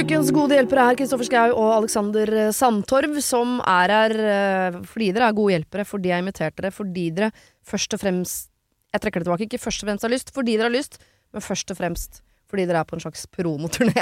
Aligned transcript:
Ukens 0.00 0.30
gode 0.32 0.56
hjelpere 0.56 0.84
er 0.90 0.96
Kristoffer 0.96 1.26
Schau 1.28 1.50
og 1.60 1.70
Alexander 1.74 2.30
Sandtorv, 2.56 3.18
som 3.24 3.58
er 3.68 3.92
her 3.92 4.14
eh, 4.16 4.78
fordi 4.88 5.10
dere 5.12 5.26
er 5.28 5.36
gode 5.36 5.52
hjelpere, 5.56 5.84
fordi 5.88 6.08
jeg 6.12 6.22
inviterte 6.24 6.62
dere, 6.64 6.72
fordi 6.72 7.04
dere 7.16 7.28
først 7.68 7.96
og 7.96 8.00
fremst 8.02 8.46
Jeg 8.90 9.02
trekker 9.04 9.20
det 9.22 9.26
tilbake, 9.28 9.46
ikke 9.46 9.60
først 9.62 9.82
og 9.84 9.88
fremst 9.90 10.04
har 10.06 10.10
lyst, 10.10 10.32
fordi 10.34 10.56
dere 10.56 10.66
har 10.70 10.74
lyst, 10.74 10.96
men 11.34 11.44
først 11.44 11.70
og 11.70 11.76
fremst 11.78 12.22
fordi 12.50 12.64
dere 12.66 12.80
er 12.82 12.86
på 12.90 12.96
en 12.96 13.02
slags 13.04 13.20
promoturné. 13.30 13.94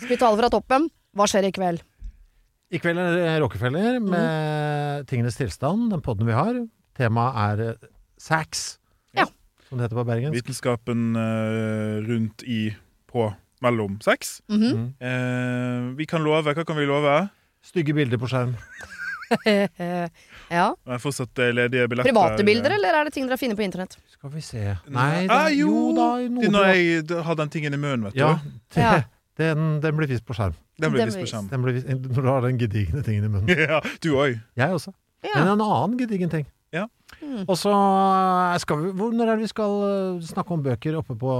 Skal 0.00 0.10
vi 0.10 0.16
tale 0.18 0.40
fra 0.40 0.48
toppen? 0.50 0.88
Hva 1.14 1.26
skjer 1.30 1.46
i 1.46 1.52
kveld? 1.54 1.78
I 2.74 2.80
kveld 2.82 2.98
er 2.98 3.14
det 3.14 3.36
Rockefeller 3.44 4.00
Mm. 4.00 4.08
med 4.10 5.06
Tingenes 5.10 5.38
tilstand, 5.38 5.90
den 5.92 6.02
podden 6.02 6.26
vi 6.26 6.34
har. 6.34 6.58
Temaet 6.98 7.38
er 7.44 7.62
eh, 7.68 7.88
sax, 8.18 8.64
Ja. 9.14 9.28
som 9.68 9.78
det 9.78 9.86
heter 9.86 10.00
på 10.00 10.06
bergensk. 10.10 10.34
Vitenskapen 10.40 11.12
eh, 11.14 12.02
rundt 12.10 12.42
i 12.42 12.64
på 13.10 13.28
mellom 13.60 14.00
sex. 14.00 14.40
Mm 14.48 14.62
-hmm. 14.62 14.86
Eh, 15.00 15.96
vi 15.96 16.06
kan 16.06 16.22
love 16.24 16.54
Hva 16.54 16.64
kan 16.64 16.76
vi 16.76 16.86
love? 16.86 17.28
Stygge 17.62 17.94
bilder 17.94 18.18
på 18.18 18.26
skjerm. 18.26 18.56
ja. 20.50 20.74
Det 20.84 20.94
er 20.94 20.98
fortsatt 20.98 21.38
eh, 21.38 21.52
ledige 21.54 21.88
billetter. 21.88 22.12
Private 22.12 22.44
bilder, 22.44 22.74
eller 22.74 22.88
er 23.00 23.04
det 23.04 23.12
ting 23.14 23.26
dere 23.26 23.36
har 23.36 23.42
funnet 23.42 23.56
på 23.56 23.62
internett? 23.62 23.98
Skal 24.10 24.32
vi 24.32 24.40
se 24.40 24.76
Nei, 24.88 25.20
den, 25.20 25.30
ah, 25.30 25.48
jo, 25.48 25.68
jo 25.68 25.96
da, 25.96 26.08
noe 26.28 26.50
når 26.50 26.64
jeg 26.72 27.22
har 27.24 27.34
den 27.34 27.52
tingen 27.52 27.74
i 27.74 27.76
munnen, 27.76 28.04
vet. 28.08 28.16
Ja, 28.18 28.38
du. 28.74 28.80
Ja. 28.80 29.02
Den, 29.40 29.80
den 29.80 29.96
blir 29.96 30.10
vist 30.10 30.26
på 30.26 30.34
skjerm. 30.36 30.56
Den 30.80 30.92
blir 30.92 31.04
Den 31.04 31.12
vist 31.12 31.20
på 31.20 31.28
skjerm. 31.30 31.48
Den 31.48 31.62
blir 31.62 31.78
vist, 31.78 31.88
når 31.88 32.22
du 32.22 32.28
har 32.28 32.40
den 32.44 32.58
gedigne 32.58 33.02
tingen 33.02 33.24
i 33.24 33.28
munnen. 33.28 33.48
ja, 33.70 33.80
du 34.02 34.10
òg. 34.16 34.40
Jeg 34.56 34.80
også. 34.80 34.92
Ja. 35.24 35.36
Men 35.36 35.54
en 35.54 35.62
annen 35.64 35.98
gedigen 36.00 36.32
ting. 36.32 36.48
Ja. 36.74 36.86
Mm. 37.20 37.42
Og 37.46 37.56
så 37.60 37.70
eh, 37.74 38.58
skal 38.62 38.78
vi 38.80 38.90
hvor, 38.96 39.10
Når 39.12 39.28
er 39.28 39.36
det 39.36 39.44
vi 39.44 39.50
skal 39.52 39.74
eh, 39.86 40.22
snakke 40.24 40.54
om 40.56 40.62
bøker 40.64 40.96
oppe 40.98 41.16
på 41.20 41.32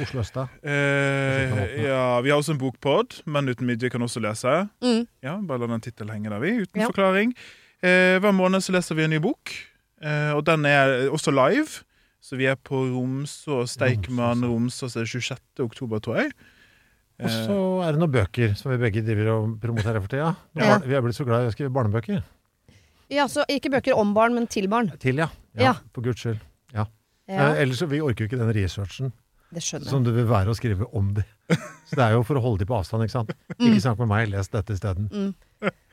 Oslo 0.00 0.20
Østa? 0.22 0.44
Eh, 0.62 1.82
ja, 1.84 2.04
vi 2.22 2.30
har 2.30 2.38
også 2.38 2.54
en 2.54 2.60
bokpod. 2.60 3.20
men 3.26 3.48
uten 3.50 3.66
midje 3.66 3.90
kan 3.90 4.02
også 4.02 4.22
lese. 4.22 4.68
Mm. 4.82 5.06
Ja, 5.26 5.36
Bare 5.42 5.58
la 5.64 5.66
den 5.74 5.80
tittelen 5.84 6.14
henge 6.14 6.30
der, 6.30 6.38
vi. 6.42 6.52
Uten 6.62 6.80
Ja. 6.82 6.86
forklaring. 6.92 7.34
Eh, 7.82 8.18
hver 8.20 8.32
måned 8.36 8.60
så 8.62 8.72
leser 8.72 8.94
vi 8.94 9.04
en 9.04 9.10
ny 9.10 9.18
bok, 9.18 9.50
eh, 10.02 10.32
og 10.36 10.44
den 10.44 10.64
er 10.66 11.08
også 11.10 11.32
live. 11.32 11.82
Så 12.22 12.36
vi 12.36 12.44
er 12.46 12.54
på 12.56 12.76
Romsås, 12.92 13.70
Steikmann 13.78 14.44
Romsås, 14.44 14.92
det 14.94 15.02
er 15.02 15.06
26. 15.08 15.64
oktober, 15.64 15.98
tror 16.04 16.16
jeg. 16.20 16.32
Og 17.20 17.28
så 17.30 17.56
er 17.84 17.92
det 17.92 18.00
noen 18.00 18.12
bøker 18.12 18.54
som 18.56 18.70
vi 18.72 18.76
begge 18.80 19.02
driver 19.04 19.30
og 19.32 19.58
promoterer 19.60 20.00
for 20.00 20.08
tida. 20.08 20.34
Ja. 20.56 20.78
Vi 20.84 20.94
er 20.94 21.00
blitt 21.04 21.16
så 21.16 21.24
glad 21.24 21.44
i 21.44 21.48
å 21.50 21.52
skrive 21.52 21.72
barnebøker. 21.72 22.22
Ja, 23.10 23.26
så 23.26 23.44
ikke 23.50 23.70
bøker 23.70 23.98
om 23.98 24.14
barn, 24.14 24.34
men 24.34 24.46
til 24.46 24.68
barn. 24.68 24.92
Til, 25.02 25.16
ja. 25.16 25.28
Ja. 25.58 25.74
For 25.94 26.02
guds 26.02 26.20
skyld. 26.20 26.38
Ja, 26.74 26.86
Eh, 27.30 27.60
ellers 27.62 27.78
så 27.78 27.86
vi 27.86 28.00
orker 28.02 28.24
jo 28.24 28.26
ikke 28.26 28.38
den 28.40 28.50
researchen 28.54 29.12
det 29.54 29.62
som 29.62 30.04
det 30.04 30.12
vil 30.14 30.26
være 30.30 30.50
å 30.50 30.54
skrive 30.54 30.86
om 30.94 31.12
det. 31.14 31.24
Så 31.90 31.96
det 31.98 32.04
er 32.04 32.12
jo 32.14 32.22
for 32.26 32.38
å 32.38 32.42
holde 32.42 32.62
de 32.62 32.66
på 32.70 32.76
avstand, 32.78 33.02
ikke 33.02 33.16
sant. 33.16 33.32
Mm. 33.56 33.64
Ikke 33.66 33.82
snakk 33.82 33.98
med 33.98 34.10
meg, 34.12 34.28
les 34.30 34.50
dette 34.52 34.76
isteden. 34.76 35.08
Mm. 35.10 35.32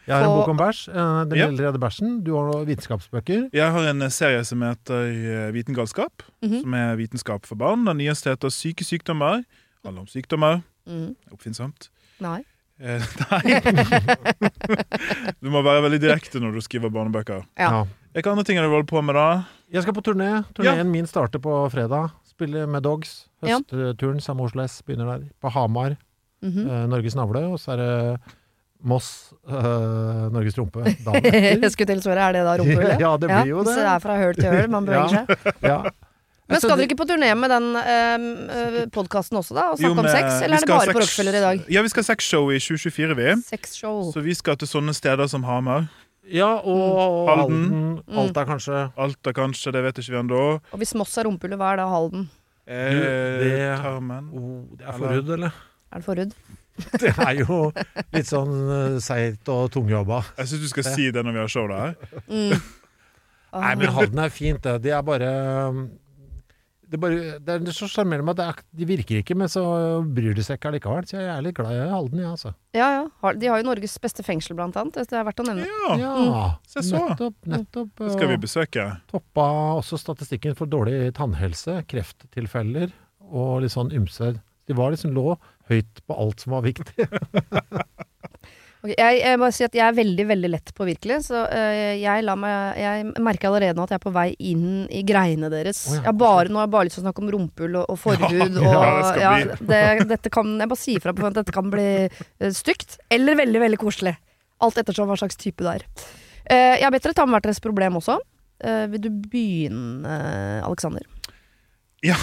Jeg 0.08 0.14
har 0.14 0.24
en 0.28 0.36
bok 0.38 0.52
om 0.54 0.60
bæsj. 0.60 0.82
eh, 0.94 1.24
Den 1.26 1.38
Ja. 1.40 1.48
redde 1.50 1.80
bæsjen. 1.82 2.24
Du 2.24 2.36
har 2.36 2.46
noen 2.52 2.68
vitenskapsbøker. 2.70 3.50
Jeg 3.54 3.72
har 3.72 3.88
en 3.90 4.02
eh, 4.02 4.10
serie 4.10 4.44
som 4.46 4.62
heter 4.62 5.52
Vitengalskap, 5.52 6.24
mm 6.42 6.52
-hmm. 6.52 6.62
som 6.62 6.74
er 6.74 6.96
vitenskap 6.96 7.46
for 7.46 7.56
barn. 7.56 7.86
Den 7.86 7.98
nyeste 7.98 8.30
heter 8.30 8.50
Syke 8.50 8.84
sykdommer. 8.84 9.44
Handler 9.84 10.02
om 10.02 10.08
sykdommer. 10.08 10.62
Mm. 10.88 11.16
Oppfinnsomt. 11.32 11.90
Nei. 12.20 12.44
Eh, 12.80 13.02
nei. 13.32 13.60
du 15.42 15.50
må 15.54 15.64
være 15.66 15.84
veldig 15.88 16.00
direkte 16.04 16.42
når 16.44 16.58
du 16.58 16.62
skriver 16.66 16.92
barnebøker. 16.94 17.44
Ja. 17.60 17.86
Hvilke 18.14 18.32
andre 18.34 18.46
ting 18.48 18.60
har 18.60 18.66
du 18.68 18.74
holdt 18.74 18.90
på 18.90 19.02
med, 19.06 19.18
da? 19.18 19.28
Jeg 19.74 19.84
skal 19.86 19.96
på 19.98 20.04
turné. 20.06 20.30
Turneen 20.58 20.90
min 20.94 21.08
starter 21.10 21.42
på 21.44 21.54
fredag. 21.74 22.12
Spiller 22.30 22.68
med 22.70 22.86
Dogs. 22.86 23.26
Høstturen 23.44 24.22
sammen 24.24 24.44
med 24.44 24.52
Oslo 24.52 24.66
S 24.66 24.80
begynner 24.86 25.10
der. 25.16 25.28
På 25.42 25.52
Hamar. 25.54 25.98
Mhm. 26.46 26.66
eh, 26.70 26.84
Norges 26.90 27.16
navle. 27.18 27.46
Og 27.52 27.58
så 27.62 27.74
er 27.76 27.82
det 27.82 27.94
Moss, 28.88 29.34
øh, 29.50 30.28
Norges 30.34 30.58
rumpe. 30.60 30.84
dagen 31.06 31.26
etter. 31.26 31.62
Jeg 31.66 31.72
skulle 31.74 31.90
til 31.96 32.02
å 32.04 32.06
svare, 32.06 32.28
er 32.30 32.36
det 32.38 32.44
da 32.46 32.58
rumpehullet? 32.62 33.00
Ja, 33.02 33.16
det 33.18 33.30
blir 33.32 33.50
jo 33.56 33.64
det. 33.66 33.74
Så 33.74 33.82
det 33.82 33.90
er 33.96 34.04
fra 34.04 34.18
høl 34.22 34.38
til 34.38 34.52
høl 34.54 34.70
man 34.70 34.86
beveger 34.86 35.16
Ja. 35.18 35.26
seg. 35.26 35.56
Ja. 35.66 35.80
Men 36.48 36.62
skal 36.64 36.78
dere 36.80 36.88
ikke 36.88 36.98
på 37.02 37.06
turné 37.10 37.30
med 37.36 37.52
den 37.52 37.66
eh, 37.76 38.78
podkasten 38.96 39.36
også, 39.40 39.56
da? 39.58 39.66
Og 39.74 39.82
Jo, 39.84 39.92
snakke 39.92 40.04
om 40.06 40.08
sex? 40.14 40.28
Eller 40.46 40.56
er 40.62 40.64
det 40.64 40.70
bare 40.72 40.94
på 40.96 41.02
Rockefeller 41.04 41.36
i 41.36 41.44
dag? 41.44 41.64
Ja, 41.76 41.82
vi 41.84 41.92
skal 41.92 42.06
ha 42.06 42.08
sexshow 42.14 42.52
i 42.56 42.60
2024, 42.64 43.18
vi. 43.20 43.34
Sexshow. 43.50 43.98
Så 44.16 44.24
vi 44.24 44.36
skal 44.38 44.56
til 44.62 44.70
sånne 44.72 44.96
steder 44.96 45.28
som 45.32 45.44
Hamar. 45.48 45.90
ja, 46.32 46.48
og 46.64 47.28
Halden. 47.30 47.64
Halden. 47.68 48.00
Mm. 48.08 48.18
Alta, 48.24 48.46
kanskje. 48.48 48.86
Alta 48.98 49.34
kanskje, 49.36 49.72
det 49.76 49.84
vet 49.90 50.00
ikke 50.04 50.16
vi 50.16 50.20
ennå. 50.22 50.42
Og 50.72 50.80
hvis 50.82 50.96
Moss 51.00 51.18
er 51.20 51.28
rumpehullet, 51.28 51.60
hva 51.60 51.74
er 51.74 51.82
da 51.84 51.90
Halden? 51.92 52.30
Eh, 52.68 53.02
det- 53.44 53.82
Tarmen. 53.84 54.32
Oh, 54.36 54.64
det 54.78 54.84
er 54.88 54.94
Eller- 54.94 55.04
forhud, 55.04 55.30
eller? 55.38 55.52
Er 55.92 56.00
det 56.04 56.06
forhud? 56.06 56.32
Det 57.02 57.10
er 57.18 57.34
jo 57.42 57.72
litt 58.14 58.28
sånn 58.30 58.52
uh, 58.70 58.98
seigt 59.02 59.48
og 59.50 59.72
tungjobba. 59.74 60.20
Jeg 60.38 60.46
syns 60.52 60.62
du 60.62 60.68
skal 60.70 60.84
si 60.86 61.08
det 61.10 61.24
når 61.26 61.34
vi 61.34 61.40
har 61.42 61.48
show 61.50 61.66
der. 61.72 61.96
Mm. 62.30 62.54
Nei, 63.58 63.72
men 63.80 63.88
Halden 63.96 64.20
er 64.22 64.30
fint, 64.30 64.62
det. 64.62 64.76
De 64.84 64.92
er 64.94 65.02
bare 65.02 65.32
det, 66.90 67.00
bare, 67.04 67.38
det 67.44 67.56
er 67.58 67.76
så 67.76 67.88
sjarmerende 67.92 68.26
med 68.30 68.36
at 68.36 68.40
det 68.40 68.46
er, 68.48 68.62
de 68.80 68.86
virker 68.90 69.20
ikke, 69.22 69.36
men 69.36 69.50
så 69.52 69.62
bryr 70.16 70.34
de 70.38 70.44
seg 70.46 70.58
ikke 70.60 70.70
allikevel. 70.72 71.08
Så 71.10 71.18
jeg 71.20 71.28
er 71.34 71.42
litt 71.44 71.58
glad 71.58 71.76
i 71.76 71.90
Halden, 71.92 72.22
jeg, 72.22 72.26
ja, 72.28 72.32
altså. 72.38 72.54
Ja, 72.78 72.88
ja. 72.96 73.34
De 73.42 73.50
har 73.52 73.60
jo 73.62 73.68
Norges 73.68 73.98
beste 74.04 74.24
fengsel, 74.24 74.56
blant 74.60 74.78
annet. 74.80 74.96
Det 74.98 75.18
er 75.20 75.26
verdt 75.28 75.44
å 75.44 75.48
nevne. 75.50 75.68
Ja, 75.68 75.98
Ja, 76.00 76.46
Se 76.68 76.84
så. 76.86 77.02
nettopp. 77.10 77.36
nettopp 77.50 77.92
det 78.06 78.14
skal 78.16 78.32
vi 78.32 78.40
besøke. 78.48 78.88
Toppa 79.12 79.48
også 79.82 80.00
statistikken 80.00 80.56
for 80.60 80.70
dårlig 80.72 81.12
tannhelse, 81.18 81.82
krefttilfeller 81.92 82.94
og 83.28 83.62
litt 83.66 83.76
sånn 83.76 83.92
ymse. 83.96 84.36
De 84.68 84.76
var 84.76 84.92
liksom 84.96 85.14
lå 85.16 85.36
høyt 85.72 86.02
på 86.08 86.16
alt 86.20 86.44
som 86.44 86.56
var 86.58 86.64
viktig. 86.68 87.08
Jeg, 88.94 89.18
jeg 89.20 89.40
bare 89.42 89.54
si 89.56 89.66
at 89.66 89.76
jeg 89.76 89.84
er 89.84 89.96
veldig, 89.98 90.26
veldig 90.30 90.50
lett 90.54 90.72
påvirkelig, 90.78 91.18
så 91.26 91.44
eh, 91.54 91.98
jeg, 92.00 92.24
meg, 92.40 92.78
jeg 92.80 93.24
merker 93.24 93.50
allerede 93.50 93.78
nå 93.78 93.86
at 93.88 93.94
jeg 93.94 94.00
er 94.00 94.04
på 94.06 94.14
vei 94.16 94.28
inn 94.52 94.86
i 94.94 95.02
greiene 95.08 95.50
deres. 95.52 95.82
Oh, 95.90 95.98
ja, 95.98 96.04
jeg 96.08 96.20
bare, 96.22 96.52
nå 96.52 96.62
har 96.62 96.68
jeg 96.68 96.74
bare 96.76 96.88
lyst 96.90 97.00
til 97.00 97.04
å 97.04 97.06
snakke 97.08 97.24
om 97.24 97.32
rumpehull 97.36 97.78
og, 97.82 97.94
og 97.94 98.00
forhud. 98.02 98.36
Ja, 98.68 98.72
og, 98.72 98.78
ja, 98.78 98.92
det 98.98 99.08
skal 99.08 99.22
ja, 99.24 99.58
det, 99.70 100.08
dette 100.12 100.32
kan, 100.34 100.54
jeg 100.62 100.72
bare 100.72 100.82
sier 100.82 101.04
fra 101.04 101.14
på 101.16 101.28
at 101.30 101.38
dette 101.38 101.54
kan 101.56 101.72
bli 101.74 101.88
eh, 102.08 102.52
stygt, 102.56 102.98
eller 103.14 103.40
veldig, 103.40 103.62
veldig 103.66 103.80
koselig. 103.82 104.16
Alt 104.64 104.80
ettersom 104.82 105.10
hva 105.10 105.18
slags 105.20 105.40
type 105.40 105.66
det 105.66 105.80
er. 105.80 105.88
Eh, 106.48 106.76
jeg 106.80 106.86
har 106.86 106.94
bedt 106.94 107.08
dere 107.08 107.18
ta 107.18 107.26
med 107.28 107.38
hvert 107.38 107.50
deres 107.50 107.64
problem 107.64 108.00
også. 108.00 108.20
Eh, 108.64 108.86
vil 108.94 109.04
du 109.04 109.10
begynne, 109.32 110.20
Aleksander? 110.66 111.06
Ja. 112.06 112.20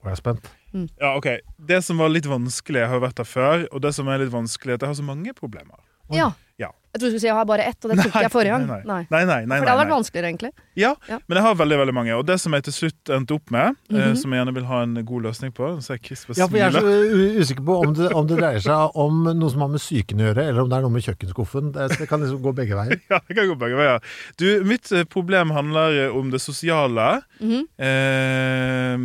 Og 0.00 0.08
jeg 0.08 0.16
er 0.16 0.20
spent. 0.20 0.50
ja, 0.72 1.12
OK. 1.12 1.28
Det 1.70 1.82
som 1.84 2.00
var 2.00 2.12
litt 2.12 2.28
vanskelig, 2.28 2.84
jeg 2.84 2.92
har 2.94 3.02
vært 3.02 3.20
der 3.20 3.28
før, 3.28 3.66
og 3.68 3.84
det 3.84 3.92
som 3.96 4.08
er 4.08 4.22
litt 4.22 4.32
vanskelig, 4.32 4.74
er 4.74 4.80
at 4.80 4.86
jeg 4.86 4.94
har 4.94 5.00
så 5.02 5.06
mange 5.06 5.34
problemer. 5.36 5.78
Ja. 6.12 6.32
Ja. 6.60 6.68
Jeg 6.92 7.00
trodde 7.00 7.12
du 7.14 7.14
skulle 7.14 7.20
si 7.22 7.28
jeg 7.30 7.36
har 7.38 7.44
bare 7.48 7.64
ett, 7.70 7.84
og 7.86 7.90
det 7.92 8.02
tok 8.02 8.14
Nei, 8.16 8.20
jeg 8.24 8.30
forrige 8.34 8.50
gang. 8.52 8.64
nei, 8.66 8.80
Nei. 8.84 9.06
Nei, 9.10 9.20
nei, 9.24 9.36
nei. 9.48 9.58
For 9.60 9.64
det 9.64 9.70
hadde 9.70 9.80
vært 9.86 9.92
vanskeligere, 9.94 10.28
egentlig. 10.28 10.50
Ja, 10.76 10.90
Ja. 11.08 11.18
men 11.28 11.36
jeg 11.38 11.44
har 11.46 11.54
veldig 11.54 11.78
veldig 11.80 11.94
mange. 11.94 12.16
Og 12.18 12.26
det 12.26 12.36
som 12.42 12.52
jeg 12.52 12.64
til 12.66 12.72
slutt 12.74 13.12
endte 13.14 13.32
opp 13.38 13.50
med, 13.54 13.76
eh, 13.88 13.96
Mhm. 13.96 14.16
som 14.18 14.32
jeg 14.34 14.40
gjerne 14.44 14.54
vil 14.54 14.64
ha 14.64 14.80
en 14.82 14.94
god 15.06 15.22
løsning 15.22 15.52
på 15.54 15.68
Så 15.80 15.94
er 15.94 15.98
Chris 16.04 16.26
Ja, 16.36 16.46
for 16.48 16.56
jeg 16.58 16.66
er 16.66 16.80
så 16.80 17.40
usikker 17.40 17.64
på 17.64 17.86
om 17.86 17.94
det, 17.94 18.12
om 18.12 18.26
det 18.26 18.38
dreier 18.38 18.60
seg 18.60 18.90
om 18.96 19.22
noe 19.24 19.50
som 19.50 19.60
har 19.60 19.68
med 19.68 19.80
psyken 19.80 20.18
å 20.20 20.34
gjøre, 20.34 20.48
eller 20.48 20.60
om 20.62 20.68
det 20.68 20.76
er 20.76 20.82
noe 20.82 20.90
med 20.90 21.02
kjøkkenskuffen. 21.06 21.72
Det, 21.72 21.88
det 21.98 22.08
kan 22.08 22.20
liksom 22.20 22.42
gå 22.42 22.52
begge 22.54 22.74
veier. 22.76 23.00
Ja, 23.10 23.20
det 23.26 23.36
kan 23.36 23.46
gå 23.48 23.56
begge 23.56 23.76
veier. 23.78 24.02
Du, 24.36 24.64
mitt 24.64 24.90
eh, 24.92 25.04
problem 25.04 25.50
handler 25.50 26.08
eh, 26.08 26.12
om 26.16 26.30
det 26.30 26.40
sosiale. 26.42 27.22
Mhm. 27.40 27.64
Eh, 27.78 28.96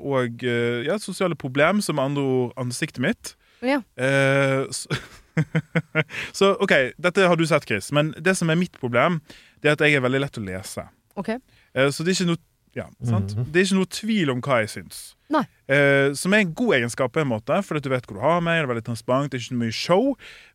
og 0.00 0.42
ja, 0.86 0.96
sosiale 1.02 1.34
problem, 1.36 1.82
som 1.82 1.96
med 1.96 2.04
andre 2.12 2.22
ord 2.22 2.52
ansiktet 2.56 3.00
mitt. 3.02 3.34
Ja. 3.60 3.80
Eh, 3.98 4.64
så, 4.70 4.86
så 6.38 6.52
OK, 6.62 6.72
dette 6.98 7.26
har 7.28 7.36
du 7.36 7.46
sett, 7.46 7.66
Chris. 7.68 7.90
Men 7.92 8.12
det 8.18 8.36
som 8.38 8.50
er 8.50 8.58
mitt 8.60 8.78
problem, 8.80 9.20
det 9.62 9.70
er 9.70 9.76
at 9.78 9.84
jeg 9.86 9.98
er 9.98 10.04
veldig 10.04 10.20
lett 10.24 10.38
å 10.40 10.44
lese. 10.44 10.84
Ok. 11.18 11.28
Eh, 11.34 11.90
så 11.90 12.04
det 12.04 12.12
er 12.14 12.18
ikke 12.20 12.30
noe 12.32 12.42
ja, 12.76 12.84
sant? 13.02 13.32
Mhm. 13.34 13.46
Det 13.50 13.58
er 13.60 13.64
ikke 13.66 13.78
noe 13.80 13.90
tvil 13.90 14.30
om 14.30 14.40
hva 14.44 14.58
jeg 14.62 14.68
syns. 14.70 14.98
Nei. 15.34 15.40
Eh, 15.72 16.12
som 16.16 16.32
er 16.36 16.44
en 16.44 16.52
god 16.54 16.74
egenskap, 16.76 17.10
på 17.12 17.20
en 17.24 17.30
måte, 17.32 17.56
fordi 17.66 17.82
du 17.82 17.88
vet 17.90 18.06
hvor 18.06 18.20
du 18.20 18.22
har 18.22 18.40
meg. 18.44 18.60
Det 18.60 18.66
er 18.66 18.70
veldig 18.70 18.84
transparent, 18.86 19.32
det 19.32 19.38
er 19.38 19.42
ikke 19.42 19.54
så 19.54 19.62
mye 19.62 19.74
show. 19.74 20.04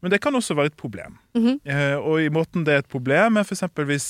Men 0.01 0.13
det 0.13 0.21
kan 0.23 0.37
også 0.39 0.55
være 0.55 0.71
et 0.71 0.77
problem. 0.79 1.17
Mhm. 1.35 1.57
Eh, 1.65 1.95
og 1.99 2.21
i 2.23 2.29
måten 2.31 2.63
det 2.65 2.73
er 2.77 2.83
et 2.85 2.91
problem, 2.93 3.37
er 3.41 3.43
f.eks. 3.49 3.65
hvis 3.89 4.07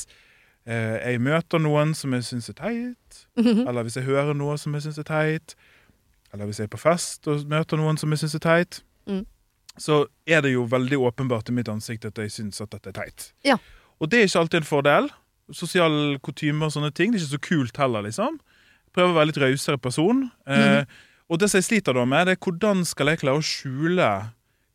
eh, 0.68 1.00
jeg 1.14 1.20
møter 1.25 1.60
noen 1.64 1.96
som 1.98 2.14
jeg 2.14 2.24
syns 2.28 2.50
er 2.54 2.60
teit, 2.60 3.24
Mhm. 3.38 3.66
eller 3.68 3.84
hvis 3.84 3.98
jeg 3.98 4.06
hører 4.06 4.34
noe 4.38 4.58
som 4.58 4.74
jeg 4.78 4.84
syns 4.86 5.00
er 5.02 5.04
teit, 5.10 5.56
eller 6.34 6.46
hvis 6.46 6.60
jeg 6.62 6.70
er 6.70 6.75
på 6.75 6.80
fest 6.80 7.28
og 7.28 7.44
møter 7.50 7.78
noen 7.78 7.98
som 7.98 8.10
jeg 8.14 8.20
syns 8.24 8.36
er 8.36 8.40
teit, 8.46 8.81
Mm. 9.08 9.25
Så 9.80 10.04
er 10.30 10.44
det 10.46 10.54
jo 10.54 10.68
veldig 10.70 11.00
åpenbart 11.10 11.50
i 11.50 11.56
mitt 11.58 11.70
ansikt 11.72 12.06
at 12.06 12.20
jeg 12.22 12.31
syns 12.34 12.62
at 12.62 12.74
dette 12.75 12.92
er 12.92 12.98
teit. 13.00 13.31
Ja. 13.48 13.58
Og 14.02 14.12
det 14.12 14.20
er 14.20 14.28
ikke 14.28 14.44
alltid 14.44 14.62
en 14.62 14.70
fordel. 14.70 15.10
Sosiale 15.54 16.20
kutymer 16.24 16.70
og 16.70 16.75
sånne 16.75 16.92
ting. 16.94 17.14
Det 17.14 17.20
er 17.20 17.25
ikke 17.25 17.38
så 17.38 17.48
kult 17.48 17.81
heller, 17.81 18.06
liksom. 18.06 18.38
Prøver 18.94 19.14
å 19.14 19.18
være 19.18 19.31
litt 19.31 19.42
rausere 19.42 19.81
person. 19.81 20.28
Eh, 20.46 20.86
og 21.31 21.42
det 21.42 21.50
som 21.50 21.62
jeg 21.62 21.70
sliter 21.70 21.98
da 21.98 22.06
med, 22.06 22.28
det 22.28 22.38
er 22.38 22.44
hvordan 22.46 22.86
skal 22.86 23.10
jeg 23.10 23.24
klare 23.24 23.42
å 23.42 23.46
skjule 23.48 24.10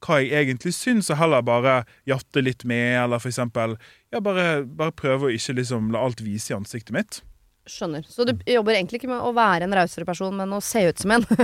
hva 0.07 0.19
jeg 0.23 0.47
egentlig 0.47 0.73
syns, 0.77 1.09
og 1.11 1.19
heller 1.19 1.43
bare 1.43 1.81
jatte 2.07 2.43
litt 2.43 2.63
med, 2.69 2.95
eller 3.01 3.23
for 3.23 3.33
eksempel 3.33 3.75
ja, 4.15 4.21
bare, 4.23 4.63
bare 4.63 4.95
prøve 4.95 5.27
å 5.27 5.33
ikke 5.35 5.57
liksom 5.59 5.91
la 5.95 6.05
alt 6.07 6.23
vise 6.23 6.53
i 6.53 6.57
ansiktet 6.57 6.95
mitt. 6.95 7.21
Skjønner. 7.69 8.07
Så 8.09 8.25
du 8.29 8.33
jobber 8.49 8.77
egentlig 8.79 9.01
ikke 9.03 9.11
med 9.11 9.21
å 9.25 9.33
være 9.37 9.67
en 9.69 9.75
rausere 9.77 10.07
person, 10.09 10.35
men 10.37 10.53
å 10.57 10.61
se 10.65 10.87
ut 10.89 11.05
som 11.05 11.17
en. 11.19 11.27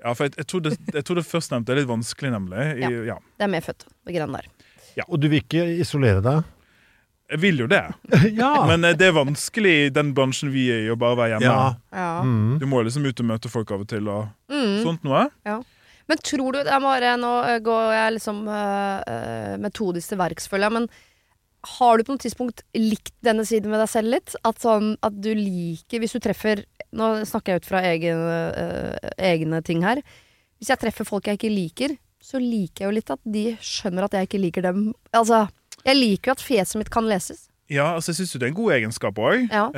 Ja, 0.00 0.14
for 0.16 0.24
jeg, 0.24 0.32
jeg, 0.38 0.46
tror 0.48 0.62
det, 0.64 0.70
jeg 0.94 1.04
tror 1.04 1.18
det 1.18 1.26
førstnevnte 1.28 1.74
er 1.74 1.76
litt 1.82 1.88
vanskelig, 1.90 2.30
nemlig. 2.32 2.62
I, 2.80 2.88
ja. 3.10 3.18
Det 3.36 3.44
er 3.44 3.50
medfødt, 3.52 3.84
det 4.08 4.14
greiene 4.14 4.38
der. 4.40 4.46
Og 5.10 5.18
du 5.20 5.26
vil 5.28 5.42
ikke 5.42 5.66
isolere 5.82 6.22
deg? 6.24 6.46
Jeg 7.30 7.42
vil 7.42 7.60
jo 7.62 7.66
det, 7.70 7.82
ja. 8.40 8.48
men 8.66 8.88
eh, 8.88 8.96
det 8.98 9.06
er 9.10 9.12
vanskelig 9.14 9.74
i 9.84 9.90
den 9.94 10.14
bransjen 10.16 10.50
vi 10.54 10.64
er 10.72 10.86
i, 10.86 10.88
å 10.90 10.96
bare 10.98 11.18
være 11.20 11.34
hjemme. 11.36 11.50
ja. 11.52 11.66
Ja. 11.94 12.08
Mm. 12.26 12.56
Du 12.62 12.64
må 12.66 12.80
liksom 12.86 13.04
ut 13.06 13.20
og 13.22 13.28
møte 13.28 13.52
folk 13.52 13.70
av 13.76 13.84
og 13.84 13.90
til 13.92 14.08
og 14.10 14.30
Mm. 14.50 14.80
sånt 14.82 15.04
noe. 15.06 15.28
Men 16.10 16.18
tror 16.26 16.56
du 16.56 16.58
jeg 16.64 16.82
må 16.82 16.90
bare, 16.90 17.12
Nå 17.22 17.28
øh, 17.52 17.60
går 17.62 17.92
jeg 17.94 18.14
liksom 18.16 18.40
øh, 18.50 18.96
øh, 19.12 19.52
metodisk 19.62 20.10
til 20.10 20.18
verks, 20.18 20.48
føler 20.50 20.66
jeg, 20.66 20.74
men 20.80 20.88
har 21.66 21.98
du 21.98 22.04
på 22.04 22.14
noe 22.14 22.22
tidspunkt 22.22 22.62
likt 22.76 23.12
denne 23.24 23.44
siden 23.48 23.72
ved 23.72 23.82
deg 23.82 23.90
selv 23.92 24.14
litt? 24.14 24.34
At, 24.48 24.60
sånn, 24.62 24.94
at 25.04 25.16
du 25.20 25.30
liker 25.36 26.00
Hvis 26.00 26.14
du 26.16 26.22
treffer 26.24 26.64
Nå 26.96 27.10
snakker 27.28 27.52
jeg 27.52 27.62
ut 27.62 27.68
fra 27.68 27.82
egne, 27.86 28.38
øh, 28.58 29.10
egne 29.20 29.60
ting 29.62 29.84
her. 29.86 30.00
Hvis 30.58 30.72
jeg 30.72 30.80
treffer 30.82 31.06
folk 31.06 31.28
jeg 31.28 31.38
ikke 31.38 31.52
liker, 31.52 31.92
så 32.18 32.40
liker 32.42 32.82
jeg 32.82 32.88
jo 32.88 32.96
litt 32.96 33.12
at 33.14 33.20
de 33.36 33.44
skjønner 33.62 34.08
at 34.08 34.16
jeg 34.16 34.26
ikke 34.26 34.40
liker 34.42 34.64
dem. 34.66 34.80
Altså, 35.14 35.44
jeg 35.84 35.96
liker 35.96 36.32
jo 36.32 36.34
at 36.34 36.42
fjeset 36.42 36.80
mitt 36.80 36.90
kan 36.90 37.06
leses. 37.06 37.46
Ja, 37.70 37.92
altså 37.94 38.10
jeg 38.10 38.20
syns 38.20 38.32
det 38.34 38.42
er 38.42 38.50
en 38.50 38.58
god 38.58 38.72
egenskap 38.74 39.18
òg. 39.22 39.44
Ja. 39.46 39.68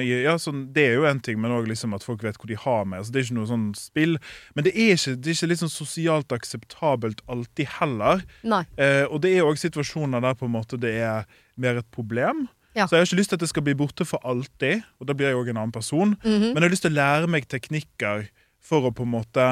ja, 0.00 0.32
sånn, 0.40 0.62
det 0.72 0.86
er 0.88 0.94
jo 0.96 1.04
en 1.08 1.20
ting, 1.20 1.36
men 1.42 1.52
òg 1.52 1.68
liksom 1.68 1.92
at 1.92 2.04
folk 2.06 2.24
vet 2.24 2.38
hvor 2.40 2.48
de 2.48 2.56
har 2.56 2.86
meg. 2.88 3.02
Altså, 3.02 3.12
det 3.12 3.20
er 3.20 3.26
ikke 3.26 3.36
noe 3.36 3.50
sånn 3.50 3.66
spill. 3.76 4.16
Men 4.56 4.64
det 4.64 4.72
er 4.72 4.94
ikke, 4.96 5.14
det 5.20 5.34
er 5.34 5.36
ikke 5.36 5.60
sånn 5.60 5.74
sosialt 5.74 6.32
akseptabelt 6.32 7.20
alltid 7.28 7.68
heller. 7.76 8.24
Eh, 8.80 9.04
og 9.04 9.20
det 9.24 9.34
er 9.36 9.44
òg 9.44 9.60
situasjoner 9.60 10.24
der 10.24 10.38
på 10.40 10.48
en 10.48 10.54
måte 10.56 10.80
det 10.80 10.94
er 11.04 11.28
mer 11.60 11.82
et 11.82 11.90
problem. 11.92 12.46
Ja. 12.72 12.86
Så 12.86 12.96
jeg 12.96 13.02
har 13.02 13.10
ikke 13.10 13.20
lyst 13.20 13.34
til 13.34 13.36
at 13.36 13.44
det 13.44 13.50
skal 13.52 13.66
bli 13.66 13.76
borte 13.76 14.08
for 14.08 14.24
alltid, 14.24 14.86
og 14.96 15.08
da 15.08 15.16
blir 15.16 15.28
jeg 15.28 15.36
òg 15.42 15.52
en 15.52 15.60
annen 15.60 15.76
person. 15.76 16.16
Mhm. 16.24 16.52
Men 16.54 16.62
jeg 16.62 16.68
har 16.70 16.76
lyst 16.76 16.86
til 16.88 16.94
å 16.94 17.00
lære 17.00 17.28
meg 17.28 17.48
teknikker 17.52 18.28
for 18.62 18.88
å 18.88 18.94
på 18.96 19.04
en 19.04 19.12
måte 19.12 19.48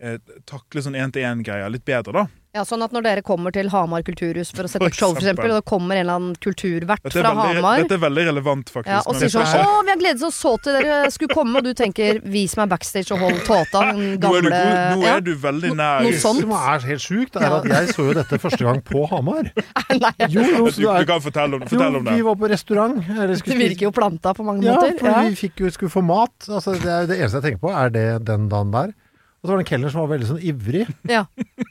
eh, 0.00 0.18
takle 0.46 0.84
sånn 0.84 0.94
én-til-én-greier 0.98 1.72
litt 1.72 1.84
bedre, 1.88 2.14
da. 2.14 2.26
Ja, 2.52 2.64
Sånn 2.66 2.82
at 2.82 2.90
når 2.90 3.04
dere 3.06 3.22
kommer 3.22 3.52
til 3.54 3.68
Hamar 3.70 4.02
kulturhus 4.02 4.48
for 4.50 4.66
å 4.66 4.70
sette 4.70 4.82
opp 4.82 4.94
show, 4.96 5.12
for 5.14 5.20
eksempel. 5.22 5.46
eksempel, 5.46 5.52
og 5.54 5.60
det 5.62 5.66
kommer 5.70 5.94
en 5.94 6.00
eller 6.02 6.16
annen 6.18 6.32
kulturvert 6.42 7.04
er, 7.06 7.12
fra 7.14 7.30
veldig, 7.30 7.60
Hamar 7.62 7.76
dette 7.84 7.94
er 7.94 8.00
veldig 8.02 8.24
relevant, 8.26 8.72
faktisk. 8.74 8.90
Ja, 8.90 9.02
og 9.06 9.14
sier 9.20 9.30
sånn 9.30 9.46
'Å, 9.46 9.84
vi 9.86 9.90
har 9.94 10.00
gledet 10.00 10.22
oss 10.26 10.34
så 10.42 10.56
til 10.58 10.72
dere 10.74 11.10
skulle 11.14 11.30
komme', 11.30 11.56
og 11.58 11.62
du 11.62 11.74
tenker 11.78 12.18
'vis 12.26 12.56
meg 12.58 12.68
backstage 12.72 13.12
og 13.14 13.20
hold 13.22 13.38
tåta', 13.46 13.84
den 13.94 14.18
Nå 14.18 14.34
er, 14.34 14.42
gamle 14.42 14.50
du, 14.50 14.98
nå 14.98 15.06
er 15.06 15.20
du 15.20 15.34
veldig 15.36 15.68
No- 15.70 15.74
nær. 15.78 16.02
noe 16.02 16.10
Det 16.10 16.18
sånt. 16.20 16.40
som 16.40 16.50
er 16.50 16.78
helt 16.90 17.00
sjukt, 17.06 17.36
er 17.38 17.54
at 17.54 17.64
jeg 17.70 17.88
så 17.94 18.02
jo 18.10 18.14
dette 18.18 18.38
første 18.42 18.58
gang 18.66 18.82
på 18.82 19.06
Hamar. 19.08 19.52
Nei, 20.02 20.12
Jo, 20.28 20.42
jo, 20.42 20.66
Du, 20.74 20.82
du 20.98 21.06
kan 21.06 21.20
fortelle 21.22 21.54
om, 21.54 21.60
fortell 21.70 21.96
om 21.96 22.04
det. 22.04 22.14
vi 22.18 22.22
var 22.22 22.34
på 22.34 22.48
restaurant. 22.50 22.98
eller 23.10 23.28
det 23.36 23.46
virker 23.46 23.82
jo 23.86 23.92
planta 23.92 24.34
på 24.34 24.42
mange 24.44 24.64
Ja, 24.66 24.74
måter. 24.74 24.98
for 24.98 25.06
Ja. 25.06 25.22
vi 25.22 25.36
fikk 25.38 25.54
jo, 25.62 25.70
skulle 25.70 25.90
få 25.94 26.02
mat. 26.02 26.34
Altså, 26.50 26.74
det, 26.74 26.90
er, 26.90 27.06
det 27.06 27.20
eneste 27.20 27.38
jeg 27.38 27.54
tenker 27.54 27.62
på, 27.62 27.70
er 27.70 27.88
det 27.90 28.24
den 28.24 28.48
dagen 28.48 28.72
der. 28.72 28.92
Og 29.40 29.48
så 29.48 29.52
var 29.54 29.56
det 29.60 29.64
en 29.64 29.70
kelner 29.70 29.92
som 29.94 30.02
var 30.04 30.10
veldig 30.12 30.26
sånn 30.28 30.42
ivrig. 30.44 30.82
Ja. 31.08 31.22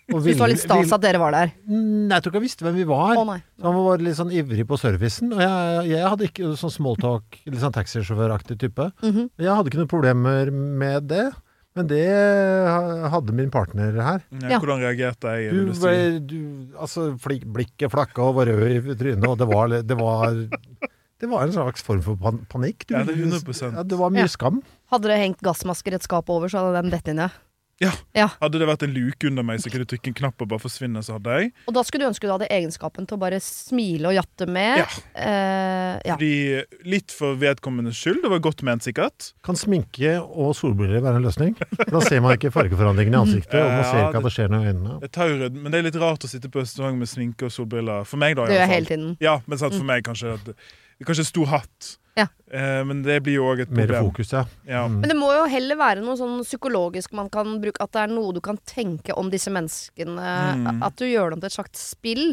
Og 0.09 0.23
Syns 0.23 0.25
det 0.25 0.39
var 0.41 0.49
litt 0.49 0.61
stas 0.63 0.93
at 0.95 1.01
dere 1.03 1.19
var 1.21 1.35
der. 1.35 1.51
Nei, 1.69 2.15
jeg 2.15 2.23
tror 2.25 2.31
ikke 2.33 2.39
jeg 2.41 2.45
visste 2.47 2.65
hvem 2.65 2.79
vi 2.79 2.85
var. 2.89 3.11
Å 3.13 3.25
nei. 3.29 3.35
Så 3.59 3.67
han 3.69 3.77
var 3.85 4.01
litt 4.01 4.17
sånn 4.17 4.31
ivrig 4.33 4.65
på 4.71 4.79
servicen. 4.81 5.29
Og 5.35 5.43
jeg, 5.43 5.83
jeg 5.91 6.07
hadde 6.09 6.29
ikke 6.31 6.49
sånn 6.57 6.73
smalltalk, 6.73 7.37
litt 7.45 7.61
sånn 7.61 7.75
taxisjåføraktig 7.77 8.57
type. 8.65 8.89
Mhm. 9.05 9.29
Jeg 9.37 9.53
hadde 9.53 9.69
ikke 9.69 9.83
noen 9.83 9.91
problemer 9.93 10.49
med 10.51 11.05
det. 11.13 11.27
Men 11.77 11.85
det 11.87 12.07
hadde 13.13 13.35
min 13.37 13.51
partner 13.53 13.93
her. 14.01 14.23
Ja. 14.41 14.57
Hvordan 14.57 14.81
reagerte 14.81 15.35
jeg? 15.37 15.51
Du, 15.53 15.69
du 15.69 15.77
ble- 15.79 16.19
du, 16.25 16.39
altså, 16.81 17.11
flik, 17.21 17.45
blikket 17.45 17.93
flakka 17.93 18.25
og 18.31 18.39
var 18.39 18.49
rød 18.49 18.89
i 18.89 18.95
trynet, 18.99 19.27
og 19.29 19.37
det 19.39 19.47
var, 19.49 19.75
det 19.85 19.97
var 19.99 20.33
Det 21.19 21.27
var 21.27 21.43
en 21.45 21.51
slags 21.51 21.83
form 21.83 22.01
for 22.01 22.15
panikk. 22.49 22.85
Du, 22.87 22.95
Ja, 22.95 23.03
det 23.03 23.13
er 23.17 23.25
100%. 23.27 23.73
Ja, 23.75 23.83
det 23.83 23.97
var 23.99 24.09
mye 24.15 24.23
Ja. 24.25 24.31
skam. 24.31 24.61
Hadde 24.89 25.09
det 25.11 25.17
hengt 25.19 25.41
gassmasker 25.43 25.93
et 25.93 26.01
skap 26.03 26.29
over, 26.31 26.47
så 26.49 26.61
hadde 26.63 26.81
den 26.81 26.91
dett 26.93 27.07
inn, 27.11 27.17
ja. 27.19 27.29
Hadde 27.79 28.59
det 28.59 28.67
vært 28.67 28.83
en 28.83 28.91
luke 28.95 29.29
under 29.29 29.45
meg, 29.47 29.61
så 29.63 29.71
kunne 29.71 29.85
jeg 29.85 29.91
trykke 29.93 30.11
en 30.11 30.17
knapp 30.17 30.43
og 30.43 30.49
bare 30.51 30.63
forsvinne, 30.63 30.99
så 31.05 31.15
hadde 31.15 31.35
jeg. 31.39 31.51
Og 31.69 31.75
da 31.77 31.83
skulle 31.87 32.03
du 32.03 32.09
ønske 32.11 32.27
du 32.27 32.33
hadde 32.33 32.49
egenskapen 32.51 33.07
til 33.07 33.15
å 33.15 33.21
bare 33.21 33.39
smile 33.43 34.11
og 34.11 34.17
jatte 34.17 34.47
med. 34.51 34.81
Ja. 34.81 34.87
Eh, 35.15 35.93
ja. 36.09 36.17
Fordi 36.17 36.31
Litt 36.89 37.13
for 37.15 37.37
vedkommendes 37.39 37.97
skyld. 37.99 38.21
Det 38.25 38.31
var 38.33 38.41
godt 38.43 38.63
ment, 38.67 38.83
sikkert. 38.85 39.31
Kan 39.45 39.57
sminke 39.59 40.17
og 40.19 40.51
solbriller 40.59 41.03
være 41.05 41.21
en 41.21 41.27
løsning? 41.27 41.55
For 41.77 41.93
Da 41.95 42.03
ser 42.05 42.21
man 42.25 42.35
ikke 42.35 42.51
fargeforandringene 42.55 43.15
i 43.15 43.23
ansiktet, 43.23 43.55
og 43.61 43.71
man 43.71 43.87
ser 43.87 44.03
ikke 44.07 44.21
at 44.21 44.27
det 44.27 44.33
skjer 44.35 44.51
noe 44.53 44.65
i 44.65 44.71
øynene. 44.73 44.99
Det 45.05 45.11
er 45.15 45.31
jo, 45.33 45.49
men 45.55 45.71
det 45.71 45.79
er 45.81 45.87
litt 45.89 46.01
rart 46.03 46.27
å 46.27 46.31
sitte 46.31 46.51
på 46.51 46.63
restaurant 46.63 46.99
med 46.99 47.09
sminke 47.11 47.47
og 47.47 47.55
solbriller. 47.55 48.05
For 48.09 48.19
meg, 48.21 48.35
da. 48.39 48.43
i 48.47 48.51
Det 48.51 48.59
gjør 48.59 48.65
jeg 48.65 48.75
hele 48.75 48.91
tiden. 48.93 49.09
Ja, 49.23 49.39
men 49.47 49.61
sant, 49.61 49.75
for 49.79 49.87
meg 49.87 50.03
kanskje 50.07 50.35
at- 50.35 50.53
Kanskje 51.07 51.25
stor 51.29 51.45
hatt. 51.47 51.95
Ja. 52.19 52.25
Eh, 52.51 52.81
men 52.83 53.03
det 53.05 53.21
blir 53.23 53.37
jo 53.37 53.45
òg 53.47 53.61
et 53.63 53.69
problem. 53.71 53.87
Mer 53.93 54.03
fokus, 54.09 54.33
ja. 54.35 54.41
Ja. 54.67 54.81
Mm. 54.89 54.99
Men 54.99 55.09
det 55.13 55.15
må 55.15 55.29
jo 55.31 55.45
heller 55.47 55.77
være 55.79 56.01
noe 56.03 56.17
sånn 56.19 56.41
psykologisk 56.43 57.13
man 57.15 57.29
kan 57.31 57.61
bruke, 57.63 57.79
at 57.79 57.93
det 57.95 58.01
er 58.03 58.11
noe 58.11 58.33
du 58.35 58.41
kan 58.43 58.57
tenke 58.67 59.15
om 59.15 59.29
disse 59.31 59.53
menneskene. 59.53 60.33
Mm. 60.59 60.83
At 60.83 60.97
du 60.99 61.05
gjør 61.07 61.31
dem 61.31 61.39
til 61.43 61.47
et 61.47 61.55
slags 61.55 61.85
spill. 61.93 62.25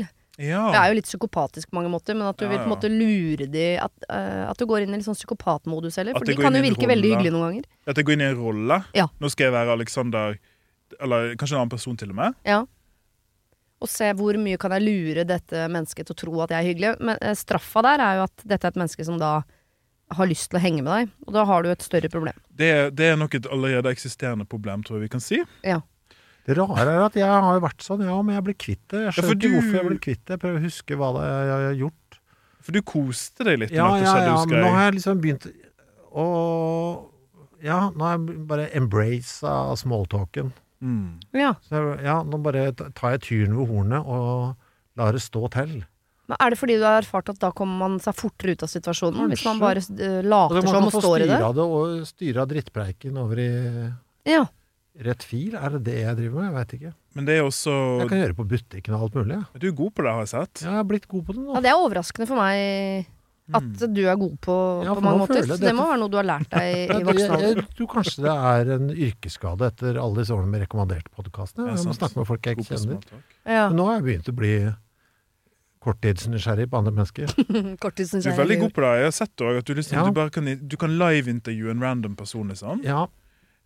ja. 0.43 0.65
Det 0.75 0.81
er 0.81 0.91
jo 0.91 0.97
litt 0.99 1.07
psykopatisk 1.09 1.71
på 1.71 1.79
mange 1.79 1.93
måter, 1.93 2.19
men 2.19 2.27
at 2.27 2.37
du 2.37 2.45
Ja, 2.45 2.51
vil 2.51 2.59
på 2.59 2.65
en 2.67 2.71
ja. 2.71 2.75
måte 2.75 2.91
lure 2.91 3.47
de 3.49 3.67
At, 3.81 3.93
uh, 4.11 4.51
at 4.51 4.59
du 4.59 4.67
går 4.67 4.83
inn 4.83 4.93
i 4.93 4.99
litt 4.99 5.07
sånn 5.07 5.15
psykopatmodus 5.17 5.97
heller. 5.97 6.19
For 6.19 6.27
de 6.27 6.35
kan 6.37 6.53
jo 6.59 6.61
virke 6.67 6.83
rolle. 6.83 6.93
veldig 6.97 7.13
hyggelige 7.15 7.33
noen 7.37 7.47
ganger. 7.47 7.65
At 7.87 7.97
jeg 7.97 8.05
går 8.05 8.13
inn 8.19 8.27
i 8.27 8.31
en 8.33 8.41
rolle. 8.43 8.83
Ja. 8.99 9.07
Nå 9.21 9.31
skal 9.31 9.49
jeg 9.49 9.53
være 9.55 9.73
Alexander, 9.79 10.37
eller 11.01 11.37
kanskje 11.39 11.55
en 11.55 11.61
annen 11.63 11.71
person 11.79 11.97
til 11.97 12.11
og 12.11 12.17
med. 12.17 12.35
Ja. 12.45 12.65
Og 13.85 13.91
se 13.93 14.09
hvor 14.17 14.39
mye 14.41 14.59
kan 14.61 14.73
jeg 14.73 14.87
lure 14.87 15.27
dette 15.29 15.67
mennesket 15.69 16.09
til 16.09 16.17
å 16.17 16.21
tro 16.23 16.39
at 16.45 16.55
jeg 16.55 16.63
er 16.63 16.71
hyggelig. 16.71 16.93
Men 17.05 17.21
eh, 17.21 17.37
straffa 17.37 17.83
der 17.85 18.05
er 18.05 18.21
jo 18.21 18.27
at 18.29 18.47
dette 18.47 18.65
er 18.65 18.73
et 18.73 18.81
menneske 18.81 19.05
som 19.07 19.19
da 19.21 19.35
har 20.17 20.31
lyst 20.31 20.53
til 20.53 20.61
å 20.61 20.63
henge 20.63 20.85
med 20.87 20.93
deg. 20.93 21.13
Og 21.27 21.35
da 21.35 21.45
har 21.49 21.65
du 21.65 21.73
et 21.73 21.85
større 21.85 22.09
problem. 22.13 22.39
Det, 22.49 22.71
det 22.97 23.11
er 23.13 23.21
nok 23.21 23.37
et 23.37 23.51
allerede 23.53 23.93
eksisterende 23.93 24.47
problem, 24.49 24.87
tror 24.87 25.01
jeg 25.01 25.09
vi 25.09 25.13
kan 25.17 25.25
si. 25.25 25.43
Ja. 25.67 25.83
Det 26.47 26.55
rare 26.55 26.87
er 26.87 27.03
at 27.03 27.17
jeg 27.19 27.27
har 27.27 27.57
jo 27.57 27.63
vært 27.65 27.83
sånn, 27.83 28.05
ja, 28.07 28.17
men 28.23 28.37
jeg 28.37 28.47
blir 28.47 28.57
kvitt 28.63 28.83
det. 28.93 29.01
Jeg 29.09 29.11
Ja, 29.11 29.15
du... 29.15 29.17
skjønner 29.19 29.39
ikke 29.41 29.55
hvorfor 29.57 29.79
jeg 29.81 29.89
blir 29.89 30.03
kvitt 30.05 30.23
det. 30.23 30.37
Jeg 30.37 30.43
prøver 30.45 30.61
å 30.61 30.67
huske 30.67 30.99
hva 31.01 31.09
det 31.17 31.25
er 31.27 31.49
jeg 31.51 31.57
har 31.67 31.81
gjort. 31.83 32.21
For 32.67 32.75
du 32.75 32.83
koste 32.87 33.47
deg 33.47 33.61
litt 33.63 33.75
Ja, 33.75 33.89
ja, 34.01 34.13
ja, 34.27 34.37
men 34.43 34.63
nå 34.63 34.71
har 34.75 34.89
jeg 34.89 34.97
liksom 34.99 35.21
begynt 35.23 35.45
å 36.17 36.27
Ja, 37.63 37.79
nå 37.95 38.07
har 38.07 38.17
jeg 38.17 38.39
bare 38.47 38.69
embraced 38.79 39.47
av 39.49 39.75
smalltalken. 39.81 40.53
Mm. 40.83 41.19
Ja. 41.33 41.55
Så 41.69 41.83
ja, 42.05 42.19
nå 42.27 42.39
bare 42.45 42.69
tar 42.77 43.15
jeg 43.17 43.23
tyren 43.27 43.55
ved 43.57 43.69
hornet 43.71 44.05
og 44.05 44.57
lar 44.97 45.13
det 45.17 45.23
stå 45.25 45.49
til. 45.55 45.79
Men 46.27 46.37
er 46.43 46.51
det 46.51 46.59
fordi 46.59 46.75
du 46.81 46.85
har 46.85 46.99
erfart 47.01 47.29
at 47.31 47.39
da 47.39 47.53
kommer 47.55 47.79
man 47.85 47.99
seg 48.03 48.17
fortere 48.19 48.57
ut 48.57 48.65
av 48.67 48.71
situasjonen? 48.73 49.29
Hvis 49.31 49.45
man 49.47 49.61
bare 49.63 49.79
eh, 49.79 50.21
later 50.27 50.59
man 50.59 50.67
som 50.67 50.79
kan 50.81 50.89
og 50.91 50.95
står 51.05 51.23
i 51.23 51.29
det? 51.31 51.41
av 51.47 51.55
det 51.55 51.67
og 51.79 52.07
styre 52.09 52.47
drittpreiken 52.51 53.17
over 53.23 53.39
i 53.45 53.51
Ja. 54.27 54.43
rett 55.07 55.23
fil. 55.23 55.55
Er 55.55 55.77
det 55.77 55.85
det 55.87 55.99
jeg 56.03 56.17
driver 56.19 56.41
med? 56.41 56.49
Jeg 56.51 56.55
veit 56.57 56.75
ikke. 56.81 56.95
Men 57.15 57.25
det 57.29 57.37
er 57.39 57.45
også 57.47 57.73
Jeg 58.03 58.09
kan 58.11 58.19
gjøre 58.25 58.37
på 58.41 58.49
butikken 58.51 58.95
og 58.99 59.03
alt 59.07 59.15
mulig. 59.21 59.39
Du 59.61 59.69
er 59.69 59.77
god 59.79 59.95
på 59.95 60.03
det, 60.03 60.13
har 60.13 60.25
jeg 60.27 60.33
sett. 60.35 60.63
Ja, 60.65 60.71
jeg 60.75 60.77
har 60.83 60.89
blitt 60.91 61.07
god 61.09 61.25
på 61.29 61.33
det 61.37 61.45
nå. 61.47 61.55
ja, 61.55 61.61
det 61.63 61.71
er 61.71 61.85
overraskende 61.87 62.27
for 62.29 62.37
meg 62.43 63.07
at 63.55 63.63
Mm. 63.63 63.95
du 63.95 64.01
er 64.09 64.17
god 64.17 64.41
på, 64.41 64.55
Ja, 64.85 64.95
på 64.95 65.03
mange 65.03 65.19
måter. 65.23 65.43
Så 65.47 65.59
det 65.61 65.75
må 65.75 65.85
være 65.87 65.99
noe 66.01 66.09
du 66.11 66.17
har 66.17 66.25
lært 66.27 66.49
deg 66.51 66.91
i, 66.91 67.03
voksen 67.05 67.31
alder. 67.31 67.55
jeg 67.61 67.69
tror 67.77 67.87
kanskje 67.93 68.23
det 68.25 68.33
er 68.35 68.73
en 68.75 68.89
yrkesskade 68.91 69.67
etter 69.71 70.01
alle 70.03 70.17
disse 70.23 70.35
årene 70.35 70.49
med 70.51 70.65
rekommanderte 70.67 71.13
podkastene. 71.15 71.69
Jeg 71.77 71.87
må 71.87 71.95
snakke 71.95 72.17
med 72.17 72.27
folk 72.27 72.43
jeg 72.43 72.57
ikke 72.59 72.75
kjenner. 72.75 72.99
Ja. 73.47 73.69
Men 73.69 73.77
nå 73.79 73.87
har 73.87 74.01
jeg 74.01 74.05
begynt 74.09 74.29
å 74.33 74.37
bli 74.37 74.55
korttidsnysgjerrig 75.87 76.67
på 76.71 76.79
andre 76.81 76.93
mennesker. 76.93 77.31
Du 77.37 78.31
er 78.31 78.41
veldig 78.41 78.59
god 78.65 78.73
på 78.75 78.83
det. 78.83 78.91
Jeg 78.99 79.07
har 79.07 79.15
sett 79.15 79.37
også 79.47 79.59
at 79.63 79.69
du, 79.69 79.75
liksom, 79.79 79.99
Ja. 80.01 80.05
du, 80.09 80.13
bare 80.17 80.31
kan, 80.35 80.45
du 80.69 80.77
kan 80.77 80.97
live-intervjue 80.99 81.71
en 81.71 81.81
random 81.83 82.17
person, 82.17 82.49
liksom. 82.49 82.83
Ja, 82.85 83.07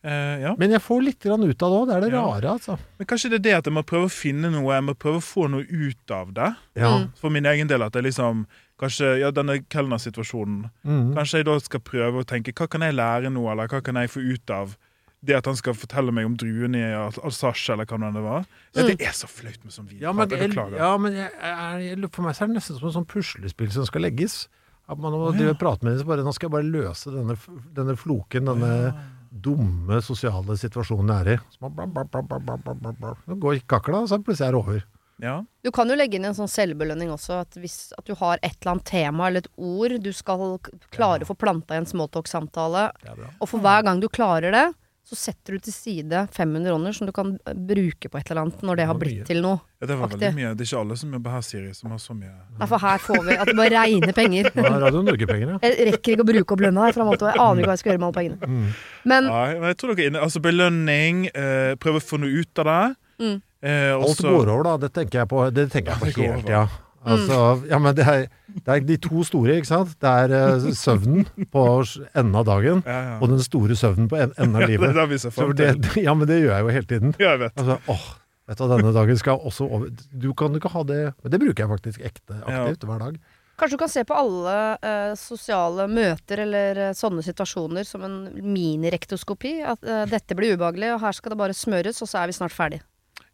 Uh, 0.01 0.41
ja. 0.41 0.55
Men 0.57 0.71
jeg 0.73 0.81
får 0.81 1.03
litt 1.05 1.19
grann 1.21 1.43
ut 1.45 1.61
av 1.63 1.69
det 1.75 1.77
òg. 1.77 1.87
Det 1.91 1.95
er 1.95 2.01
det 2.01 2.13
Ja. 2.15 2.21
rare, 2.25 2.49
altså. 2.57 2.79
Men 2.97 3.07
kanskje 3.07 3.29
det 3.29 3.35
er 3.35 3.43
det 3.45 3.53
at 3.59 3.65
jeg 3.67 3.75
må 3.75 3.83
prøve 3.85 4.07
å 4.09 4.11
finne 4.11 4.49
noe, 4.51 4.73
jeg 4.73 4.83
må 4.87 4.95
prøve 4.97 5.19
å 5.21 5.21
få 5.21 5.45
noe 5.51 5.61
ut 5.69 6.11
av 6.17 6.33
det. 6.33 6.57
Ja. 6.75 6.93
Mm. 7.05 7.11
For 7.21 7.29
min 7.29 7.45
egen 7.45 7.69
del 7.69 7.83
at 7.85 7.93
jeg 7.93 8.05
liksom 8.05 8.47
Kanskje, 8.81 9.11
ja, 9.21 9.31
denne 9.35 9.59
kelnersituasjonen 9.69 10.71
Mm. 10.85 11.11
Kanskje 11.17 11.41
jeg 11.43 11.47
da 11.51 11.59
skal 11.61 11.83
prøve 11.85 12.23
å 12.23 12.27
tenke 12.27 12.55
hva 12.57 12.69
kan 12.71 12.81
jeg 12.87 12.97
lære 12.97 13.33
nå, 13.33 13.43
eller 13.53 13.69
hva 13.69 13.83
kan 13.85 13.97
jeg 14.01 14.11
få 14.13 14.23
ut 14.25 14.51
av 14.57 14.77
det 15.21 15.37
at 15.37 15.45
han 15.45 15.57
skal 15.59 15.75
fortelle 15.77 16.13
meg 16.17 16.25
om 16.25 16.37
druene 16.41 16.81
i 16.81 16.95
Al- 16.97 17.21
Alsace, 17.29 17.69
eller 17.75 17.85
hva 17.85 17.99
det 18.01 18.23
var. 18.25 18.47
Ja, 18.73 18.87
det 18.89 18.97
er 19.05 19.13
så 19.13 19.29
flaut 19.29 19.61
med 19.65 19.75
sånn 19.75 19.89
video. 19.91 20.07
Ja, 20.07 20.15
men, 20.17 20.31
jeg 20.33 20.55
ja, 20.57 20.97
men 20.97 21.13
jeg, 21.13 21.29
jeg, 21.37 22.11
for 22.15 22.25
meg 22.25 22.39
så 22.39 22.47
er 22.47 22.49
det 22.49 22.57
nesten 22.57 22.79
som 22.79 22.89
en 22.89 22.97
sånn 22.97 23.09
puslespill 23.11 23.71
som 23.75 23.85
skal 23.85 24.07
legges. 24.07 24.47
At 24.91 24.99
man 24.99 25.13
må 25.13 25.29
ja. 25.37 25.53
prate 25.55 25.85
med 25.85 25.93
dem, 25.93 26.01
så 26.01 26.09
bare, 26.09 26.25
nå 26.25 26.33
skal 26.35 26.49
jeg 26.49 26.55
bare 26.57 26.71
løse 26.73 27.13
denne, 27.13 27.37
denne 27.77 27.97
floken, 28.01 28.49
denne, 28.49 28.95
dumme 29.31 30.01
sosiale 30.03 30.57
situasjonen 30.59 31.13
jeg 31.13 31.23
er 31.23 31.29
i. 31.37 31.37
Så 31.55 31.61
man 31.63 31.77
bla, 31.77 31.87
bla, 31.87 32.03
bla, 32.03 32.23
bla, 32.27 32.39
bla, 32.41 32.57
bla, 32.59 32.75
bla, 32.75 32.93
bla. 32.99 33.13
Så 33.27 33.37
går 33.45 33.61
kakla, 33.71 34.01
og 34.03 34.11
så 34.11 34.19
plutselig 34.19 34.49
er 34.49 34.57
det 34.57 34.63
over. 34.65 34.81
Ja. 35.23 35.37
Du 35.63 35.71
kan 35.77 35.89
jo 35.89 35.97
legge 35.99 36.17
inn 36.17 36.25
en 36.25 36.37
sånn 36.37 36.49
selvbelønning 36.51 37.11
også. 37.13 37.41
At 37.45 37.57
hvis 37.61 37.93
at 37.99 38.05
du 38.09 38.15
har 38.19 38.39
et 38.43 38.57
eller 38.61 38.75
annet 38.77 38.85
tema 38.89 39.29
eller 39.29 39.45
et 39.45 39.51
ord 39.57 39.97
du 40.03 40.13
skal 40.17 40.59
klare 40.91 41.25
å 41.27 41.31
få 41.31 41.37
planta 41.39 41.77
i 41.77 41.83
en 41.83 41.89
smalltalk-samtale, 41.91 42.91
Det 43.05 43.17
bra. 43.17 43.33
og 43.41 43.49
for 43.49 43.61
hver 43.61 43.83
gang 43.85 44.01
du 44.01 44.09
klarer 44.09 44.51
det, 44.53 44.69
så 45.11 45.17
setter 45.17 45.57
du 45.57 45.65
til 45.65 45.73
side 45.75 46.19
500 46.31 46.71
ånder 46.71 46.93
som 46.95 47.09
du 47.09 47.11
kan 47.13 47.33
bruke 47.67 48.07
på 48.13 48.19
et 48.21 48.29
eller 48.31 48.45
annet 48.45 48.61
når 48.63 48.77
det 48.79 48.85
har 48.87 48.95
blitt 49.01 49.25
til 49.27 49.41
noe. 49.43 49.59
ja, 49.81 49.87
det 49.91 49.97
var 49.99 50.09
veldig 50.13 50.29
mye. 50.37 50.53
Det 50.55 50.63
er 50.63 50.69
ikke 50.69 50.83
alle 50.85 50.97
som 51.01 51.17
jobber 51.17 51.31
her, 51.35 51.41
Siri, 51.43 51.73
som 51.75 51.91
har 51.91 51.99
så 51.99 52.15
mye 52.15 52.31
Nei, 52.61 52.69
for 52.71 52.79
her 52.79 52.99
får 53.03 53.25
vi 53.27 53.35
at 53.35 53.51
det 53.51 53.57
bare 53.59 53.73
regner 53.75 54.13
penger. 54.15 54.51
Er 54.55 54.79
Radio 54.85 55.03
Norge-penger, 55.03 55.49
ja. 55.49 55.59
Jeg 55.65 55.89
rekker 55.91 56.15
ikke 56.15 56.23
å 56.23 56.29
bruke 56.31 56.55
opp 56.55 56.63
lønna 56.63 56.87
her, 56.87 56.95
jeg 56.95 57.03
aner 57.03 57.59
ikke 57.65 57.67
hva 57.73 57.75
jeg 57.75 57.83
skal 57.83 57.93
gjøre 57.93 58.03
med 58.05 58.09
alle 58.11 58.19
pengene. 58.21 58.47
Mm. 58.47 58.71
Men 59.11 59.25
Nei, 59.33 59.49
men 59.59 59.69
jeg 59.73 59.79
tror 59.81 59.95
dere 59.97 60.05
er 60.05 60.11
inne 60.13 60.23
Altså 60.29 60.45
belønning, 60.47 61.27
eh, 61.35 61.75
prøve 61.83 61.99
å 61.99 62.07
få 62.13 62.21
noe 62.23 62.31
ut 62.45 62.63
av 62.63 62.71
det. 62.71 62.97
Mm. 63.25 63.39
Eh, 63.63 63.93
Alt 63.95 64.23
går 64.25 64.49
over, 64.49 64.63
da. 64.65 64.77
Det 64.87 64.93
tenker 64.97 65.23
jeg 65.23 65.29
på, 65.29 65.43
det 65.53 65.67
tenker 65.73 65.93
jeg 65.93 66.01
Ja, 66.01 66.07
det 66.07 66.15
på 66.15 66.23
helt, 66.25 66.49
hele 66.49 66.69
Altså, 67.01 67.37
ja, 67.71 67.79
men 67.81 67.95
det 67.97 68.05
er, 68.05 68.27
det 68.53 68.75
er 68.75 68.83
de 68.85 68.97
to 69.01 69.23
store, 69.25 69.55
ikke 69.57 69.71
sant. 69.71 69.95
Det 70.01 70.11
er 70.25 70.35
uh, 70.61 70.67
søvnen 70.85 71.25
på 71.53 71.65
enden 72.13 72.37
av 72.37 72.45
dagen, 72.49 72.83
Ja, 72.85 72.99
ja. 73.07 73.15
og 73.21 73.33
den 73.33 73.41
store 73.45 73.77
søvnen 73.79 74.09
på 74.11 74.19
enden 74.21 74.57
av 74.57 74.67
livet. 74.69 74.93
Ja, 75.01 75.07
det 75.09 75.21
frem 75.33 75.55
det, 75.57 75.71
ja, 76.05 76.15
men 76.15 76.29
det 76.29 76.43
gjør 76.43 76.53
jeg 76.59 76.67
jo 76.67 76.75
hele 76.77 76.91
tiden. 76.91 77.15
Ja, 77.17 77.35
jeg 77.35 77.47
vet. 77.47 77.57
Altså, 77.57 77.79
åh, 77.89 78.05
vet 78.53 78.61
du, 78.61 78.67
denne 78.75 78.93
dagen 78.97 79.21
skal 79.21 79.41
også 79.49 79.69
over 79.69 79.93
Du 80.13 80.33
kan 80.37 80.57
ikke 80.59 80.73
ha 80.75 80.83
det 80.85 80.99
Men 81.23 81.33
det 81.33 81.39
bruker 81.41 81.65
jeg 81.65 81.71
faktisk 81.71 82.01
ekte 82.11 82.41
aktivt 82.43 82.85
hver 82.89 83.05
dag. 83.07 83.21
kanskje 83.61 83.77
du 83.77 83.81
kan 83.81 83.93
se 83.93 84.05
på 84.09 84.17
alle 84.17 84.55
eh, 84.89 85.15
sosiale 85.21 85.85
møter 85.89 86.41
eller 86.47 86.79
eh, 86.89 86.95
sånne 86.97 87.23
situasjoner 87.25 87.85
som 87.85 88.05
en 88.05 88.15
minirektoskopi. 88.41 89.61
At 89.69 89.85
eh, 89.85 90.07
dette 90.11 90.37
blir 90.37 90.57
ubehagelig, 90.57 90.95
og 90.95 91.03
her 91.05 91.17
skal 91.17 91.35
det 91.35 91.41
bare 91.43 91.57
smøres, 91.57 92.01
og 92.01 92.09
så 92.09 92.23
er 92.23 92.31
vi 92.31 92.37
snart 92.39 92.57
ferdig. 92.57 92.81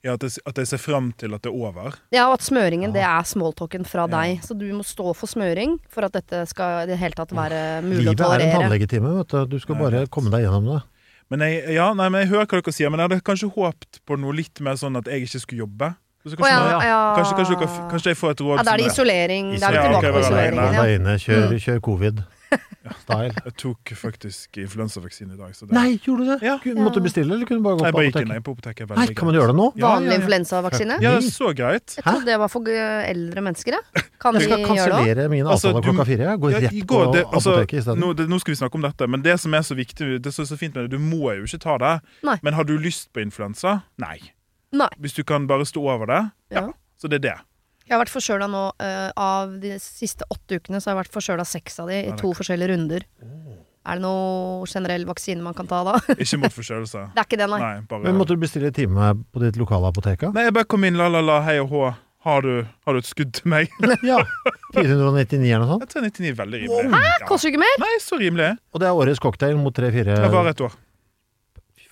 Ja, 0.06 0.14
at, 0.14 0.22
jeg, 0.22 0.38
at 0.46 0.60
jeg 0.62 0.68
ser 0.70 0.78
frem 0.78 1.10
til 1.18 1.34
at 1.34 1.42
det 1.42 1.50
er 1.50 1.56
over. 1.58 1.96
Ja, 2.14 2.28
og 2.30 2.36
at 2.38 2.46
smøringen 2.46 2.92
det 2.94 3.02
er 3.02 3.26
smalltalken 3.26 3.84
fra 3.88 4.06
Ja. 4.06 4.12
deg. 4.16 4.40
Så 4.46 4.54
du 4.56 4.64
må 4.72 4.84
stå 4.86 5.10
for 5.18 5.26
smøring 5.26 5.76
for 5.90 6.06
at 6.06 6.12
dette 6.14 6.44
skal 6.46 6.84
i 6.84 6.86
det 6.92 6.98
hele 7.02 7.18
tatt 7.18 7.34
være 7.34 7.82
mulig 7.82 8.04
Livet 8.06 8.20
å 8.22 8.30
er 8.32 8.38
en 8.38 8.46
tolerere. 8.46 8.60
tannlegetime, 8.62 9.12
vet 9.18 9.28
du. 9.34 9.46
Du 9.56 9.58
skal 9.60 9.74
bare 9.82 10.06
komme 10.06 10.30
deg 10.30 10.46
gjennom 10.46 10.70
det. 10.76 10.82
Men 11.28 11.40
jeg, 11.42 11.74
ja, 11.74 11.88
nei, 11.98 12.08
men 12.08 12.20
jeg 12.22 12.30
hører 12.30 12.46
hva 12.46 12.62
dere 12.62 12.72
sier, 12.72 12.88
men 12.88 13.00
jeg 13.02 13.08
hadde 13.10 13.24
kanskje 13.26 13.50
håpet 13.50 13.98
på 14.06 14.16
noe 14.22 14.32
litt 14.38 14.60
mer 14.62 14.78
sånn 14.78 14.96
at 14.96 15.04
jeg 15.10 15.26
ikke 15.26 15.40
skulle 15.42 15.64
jobbe. 15.66 15.88
Kanskje, 16.26 16.46
ja, 16.50 16.78
ja. 16.82 17.00
kanskje, 17.14 17.34
kanskje, 17.38 17.56
kanskje 17.90 18.10
jeg 18.10 18.18
får 18.18 18.30
et 18.34 18.40
råd 18.42 18.56
ja, 18.58 18.62
da 18.66 18.72
er 18.72 18.76
det 18.82 18.86
som 18.90 18.94
isolering. 19.06 19.50
Da 19.60 19.66
er 19.66 19.70
vi 19.70 19.76
Ja, 19.76 19.82
tilbake 19.86 20.12
på 20.14 20.22
isoleringen. 20.22 20.90
Inne, 20.96 21.14
kjør, 21.22 21.44
Mm. 21.50 21.58
kjør 21.66 21.80
covid. 21.86 22.22
Style. 23.02 23.32
Jeg 23.44 23.52
tok 23.58 23.90
faktisk 23.98 24.58
influensavaksine 24.62 25.34
i 25.34 25.38
dag. 25.38 25.54
Så 25.56 25.66
det, 25.66 25.74
Nei, 25.74 25.98
gjorde 26.04 26.22
du 26.24 26.28
det? 26.32 26.36
Ja. 26.46 26.54
Måtte 26.78 27.00
du 27.02 27.06
bestille, 27.08 27.34
eller 27.34 27.46
kunne 27.48 27.58
du 27.58 27.64
bare 27.66 27.78
gå 27.80 27.84
jeg 27.86 27.94
på 27.94 27.98
bare 27.98 28.06
gikk 28.06 28.16
inn 28.20 28.30
apoteket? 28.30 28.34
jeg, 28.36 28.44
på 28.46 28.54
apoteket. 28.54 28.92
Nei, 29.00 29.06
kan 29.18 29.26
man 29.30 29.34
gjøre 29.38 29.50
det 29.52 29.56
nå? 29.58 29.66
Vanlig 29.74 30.06
ja, 30.06 30.12
ja. 30.14 30.18
influensavaksine? 30.20 30.98
Ja, 31.02 31.14
så 31.26 31.50
greit. 31.58 31.96
Jeg 31.98 32.04
trodde 32.06 32.28
det 32.30 32.36
var 32.44 32.52
for 32.52 32.70
eh, 32.70 33.10
eldre 33.10 33.42
mennesker, 33.48 33.78
Ja. 33.78 34.04
Kan 34.22 34.34
Jeg 34.38 34.40
vi 34.40 34.46
skal 34.46 34.58
gjøre 34.58 34.66
det 34.66 34.70
òg? 34.70 34.76
kansellere 34.76 35.28
min 35.30 35.46
Altså, 35.46 35.72
du- 35.74 35.82
klokka 35.84 36.06
fire. 36.08 36.22
Jeg 36.30 36.40
går 36.40 36.50
Ja, 36.50 36.58
i 36.58 36.60
rett 36.66 36.86
på 36.86 36.86
går, 36.94 37.12
det- 37.12 37.24
altså, 37.26 37.50
apoteket 37.56 37.78
isteden. 37.82 38.00
Nå, 38.00 38.12
det, 38.16 38.28
nå 38.28 38.38
skal 38.40 38.52
vi 38.54 38.56
snakke 38.62 38.74
om 38.74 38.82
dette, 38.86 39.06
men 39.08 39.22
det 39.22 39.36
som 39.40 39.54
er 39.54 39.60
så 39.66 39.74
viktig 39.76 40.22
Det 40.22 40.32
som 40.34 40.42
er 40.42 40.46
så 40.48 40.56
fint 40.58 40.74
med 40.74 40.88
det, 40.90 40.96
du 40.96 40.98
må 40.98 41.34
jo 41.36 41.44
ikke 41.44 41.60
ta 41.60 41.76
det. 41.78 42.00
Nei. 42.24 42.38
Men 42.42 42.54
har 42.54 42.64
du 42.64 42.78
lyst 42.78 43.12
på 43.12 43.20
influensa? 43.22 43.82
Nei. 43.98 44.18
Nei. 44.72 44.88
Hvis 45.00 45.14
du 45.14 45.22
kan 45.24 45.46
bare 45.46 45.64
stå 45.68 45.82
over 45.84 46.06
det, 46.06 46.30
ja. 46.50 46.60
Ja. 46.66 46.72
Så 46.98 47.08
det 47.08 47.24
er 47.24 47.28
det. 47.28 47.36
Jeg 47.86 47.94
har 47.94 48.02
vært 48.02 48.10
forkjøla 48.10 48.48
nå 48.50 48.62
uh, 48.82 49.10
Av 49.14 49.52
de 49.62 49.76
siste 49.82 50.26
åtte 50.32 50.58
ukene 50.58 50.80
Så 50.80 50.90
har 50.90 50.96
jeg 50.96 51.02
vært 51.04 51.14
forkjøla 51.14 51.46
seks 51.46 51.78
av 51.82 51.92
de 51.92 52.00
i 52.08 52.14
to 52.18 52.32
forskjellige 52.36 52.72
runder. 52.72 53.06
Er 53.86 54.00
det 54.00 54.02
noe 54.02 54.66
generell 54.66 55.04
vaksine 55.06 55.44
man 55.44 55.54
kan 55.54 55.68
ta 55.70 55.84
da? 55.86 55.94
Ikke 56.22 56.40
mot 56.42 56.54
forkjølelse. 56.54 57.04
Det 57.14 57.22
er 57.22 57.28
ikke 57.28 57.38
det, 57.38 57.46
nei. 57.52 57.60
Nei, 57.62 57.84
bare 57.86 58.08
Men 58.08 58.18
måtte 58.18 58.34
du 58.34 58.42
bestille 58.42 58.72
time 58.74 59.12
på 59.30 59.42
ditt 59.44 59.60
lokale 59.60 59.92
apotek? 59.92 60.26
Nei, 60.34 60.48
jeg 60.48 60.56
bare 60.56 60.66
kom 60.66 60.86
inn, 60.88 60.98
la, 60.98 61.06
la, 61.12 61.22
la, 61.22 61.38
hei 61.46 61.60
og 61.62 61.70
hå. 61.70 61.84
Har 62.26 62.42
du, 62.42 62.64
har 62.66 62.96
du 62.96 62.98
et 62.98 63.06
skudd 63.06 63.30
til 63.38 63.46
meg? 63.52 63.70
Ja. 64.10 64.18
499 64.74 65.38
eller 65.46 65.62
noe 65.62 65.76
sånt. 65.76 65.86
Jeg 65.86 65.92
tar 65.94 66.08
99 66.08 66.34
veldig 66.40 66.62
rimelig. 66.64 66.90
Ja. 66.90 67.28
Koster 67.28 67.52
ikke 67.52 67.62
mer! 67.62 67.78
Nei, 67.84 67.92
så 68.02 68.18
rimelig. 68.18 68.50
Og 68.74 68.82
det 68.82 68.90
er 68.90 68.98
årets 68.98 69.22
cocktail 69.22 69.54
mot 69.60 69.76
tre-fire 69.76 70.18
Det 70.24 70.32
var 70.34 70.50
et 70.50 70.64
år. 70.66 70.74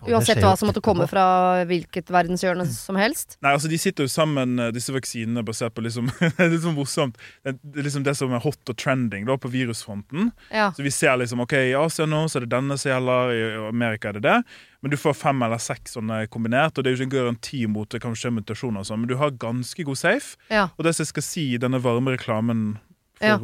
Uansett 0.09 0.41
hva 0.43 0.53
som 0.59 0.69
måtte 0.69 0.83
komme 0.85 1.07
fra 1.11 1.25
hvilket 1.69 2.11
verdenshjørne 2.13 2.67
som 2.71 2.97
helst. 3.01 3.39
Nei, 3.45 3.53
altså 3.57 3.71
De 3.73 3.79
sitter 3.81 4.05
jo 4.05 4.13
sammen, 4.13 4.59
eh, 4.59 4.71
disse 4.75 4.93
vaksinene, 4.95 5.45
basert 5.47 5.75
på 5.75 5.85
liksom 5.87 6.11
Det 6.21 6.47
er 6.49 6.59
sånn 6.63 6.77
morsomt. 6.77 7.19
Det 7.45 7.57
det 7.63 7.81
er 7.83 7.89
liksom 7.89 8.05
det 8.07 8.17
som 8.19 8.33
er 8.37 8.43
hot 8.45 8.71
og 8.71 8.77
trending 8.77 9.25
da 9.29 9.37
på 9.41 9.51
virusfronten. 9.53 10.31
Ja. 10.51 10.71
Så 10.77 10.83
vi 10.85 10.91
ser 10.95 11.17
liksom 11.21 11.41
ok, 11.45 11.53
i 11.71 11.75
Asia 11.79 12.07
nå 12.07 12.25
så 12.29 12.39
er 12.41 12.47
det 12.47 12.53
denne 12.57 12.77
som 12.81 12.91
gjelder, 12.93 13.33
i 13.35 13.69
Amerika 13.69 14.09
er 14.13 14.19
det 14.21 14.25
det. 14.29 14.39
Men 14.85 14.91
du 14.93 14.97
får 15.01 15.15
fem 15.17 15.43
eller 15.43 15.59
seks 15.63 15.97
sånne 15.97 16.27
kombinert, 16.29 16.77
og 16.77 16.85
det 16.85 16.91
er 16.91 16.97
jo 16.97 17.01
ikke 17.03 17.09
en 17.09 17.15
garanti 17.19 17.63
mot 17.73 17.89
det 17.89 18.03
kan 18.05 18.13
skje 18.19 18.35
mutasjoner 18.37 18.83
og 18.83 18.89
sånn, 18.91 19.01
men 19.01 19.09
du 19.09 19.17
har 19.17 19.31
ganske 19.41 19.87
god 19.89 19.97
safe. 19.97 20.37
Ja. 20.53 20.69
Og 20.77 20.85
det 20.85 20.93
som 20.97 21.07
jeg 21.07 21.13
skal 21.15 21.25
si 21.25 21.47
i 21.55 21.61
denne 21.63 21.81
varme 21.81 22.13
reklamen 22.19 22.75
for 23.17 23.27
Ja. 23.31 23.39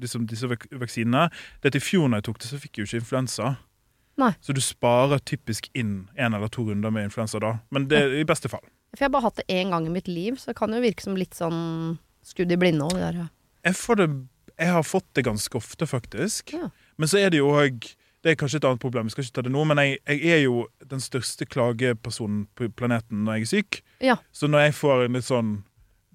liksom, 0.00 0.26
disse 0.30 0.46
vaksinene, 0.48 1.28
det 1.60 1.68
er 1.68 1.74
at 1.74 1.80
i 1.80 1.84
fjor 1.84 2.08
da 2.08 2.20
jeg 2.20 2.28
tok 2.30 2.38
det, 2.40 2.48
så 2.48 2.60
fikk 2.62 2.78
jeg 2.78 2.86
jo 2.86 2.88
ikke 2.88 3.02
influensa. 3.04 3.56
Nei. 4.20 4.32
Så 4.40 4.54
du 4.56 4.62
sparer 4.64 5.20
typisk 5.28 5.68
inn 5.76 6.06
en 6.16 6.36
eller 6.36 6.48
to 6.52 6.64
runder 6.64 6.92
med 6.94 7.08
influensa 7.08 7.40
da. 7.42 7.58
Men 7.74 7.88
det 7.90 8.00
er 8.00 8.16
i 8.22 8.24
beste 8.28 8.48
fall. 8.52 8.64
For 8.94 9.04
jeg 9.04 9.10
har 9.10 9.14
bare 9.18 9.28
hatt 9.28 9.42
det 9.42 9.46
én 9.52 9.74
gang 9.74 9.86
i 9.88 9.92
mitt 9.92 10.08
liv, 10.08 10.38
så 10.40 10.50
det 10.52 10.58
kan 10.60 10.72
jo 10.72 10.80
virke 10.80 11.04
som 11.04 11.18
litt 11.18 11.36
sånn 11.36 11.60
skudd 12.26 12.52
i 12.54 12.58
blinde 12.60 12.88
det 12.94 13.02
der. 13.04 13.28
Jeg, 13.66 13.76
får 13.76 14.00
det, 14.00 14.08
jeg 14.56 14.72
har 14.72 14.86
fått 14.86 15.08
det 15.18 15.26
ganske 15.26 15.58
ofte, 15.58 15.88
faktisk. 15.90 16.54
Ja. 16.56 16.70
Men 16.96 17.10
så 17.12 17.20
er 17.20 17.32
det 17.32 17.42
jo 17.42 17.52
òg 17.52 17.92
Det 18.24 18.32
er 18.32 18.38
kanskje 18.40 18.58
et 18.58 18.64
annet 18.66 18.82
problem, 18.82 19.06
vi 19.06 19.12
skal 19.12 19.22
ikke 19.22 19.34
ta 19.36 19.42
det 19.46 19.50
nå, 19.54 19.60
men 19.70 19.78
jeg, 19.78 19.98
jeg 20.08 20.32
er 20.34 20.40
jo 20.42 20.64
den 20.90 20.98
største 20.98 21.46
klagepersonen 21.46 22.48
på 22.58 22.66
planeten 22.74 23.20
når 23.22 23.36
jeg 23.36 23.44
er 23.44 23.50
syk. 23.52 23.78
Ja. 24.02 24.16
Så 24.34 24.48
når 24.50 24.64
jeg 24.64 24.74
får 24.80 25.04
en 25.04 25.18
litt 25.18 25.28
sånn 25.28 25.52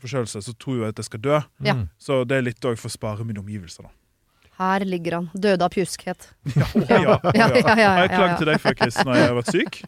forkjølelse, 0.01 0.41
så 0.43 0.53
tror 0.59 0.81
jeg 0.81 0.91
at 0.91 0.99
jeg 0.99 1.07
skal 1.07 1.21
dø. 1.23 1.37
Ja. 1.63 1.77
Så 2.01 2.17
det 2.27 2.35
er 2.35 2.43
litt 2.49 2.67
òg 2.67 2.75
for 2.81 2.91
å 2.91 2.95
spare 2.97 3.23
mine 3.23 3.39
omgivelser, 3.39 3.87
da. 3.87 3.93
Her 4.61 4.85
ligger 4.85 5.15
han. 5.17 5.29
Døde 5.33 5.65
av 5.65 5.73
pjuskhet. 5.73 6.29
Ja, 6.55 6.67
ja, 7.01 7.17
Ja, 7.33 7.47
Har 7.49 8.03
jeg 8.05 8.11
klaget 8.13 8.37
til 8.43 8.51
deg 8.51 8.61
før, 8.61 8.77
Chris, 8.77 8.99
når 9.07 9.17
jeg 9.17 9.27
har 9.31 9.35
vært 9.39 9.51
syk? 9.55 9.81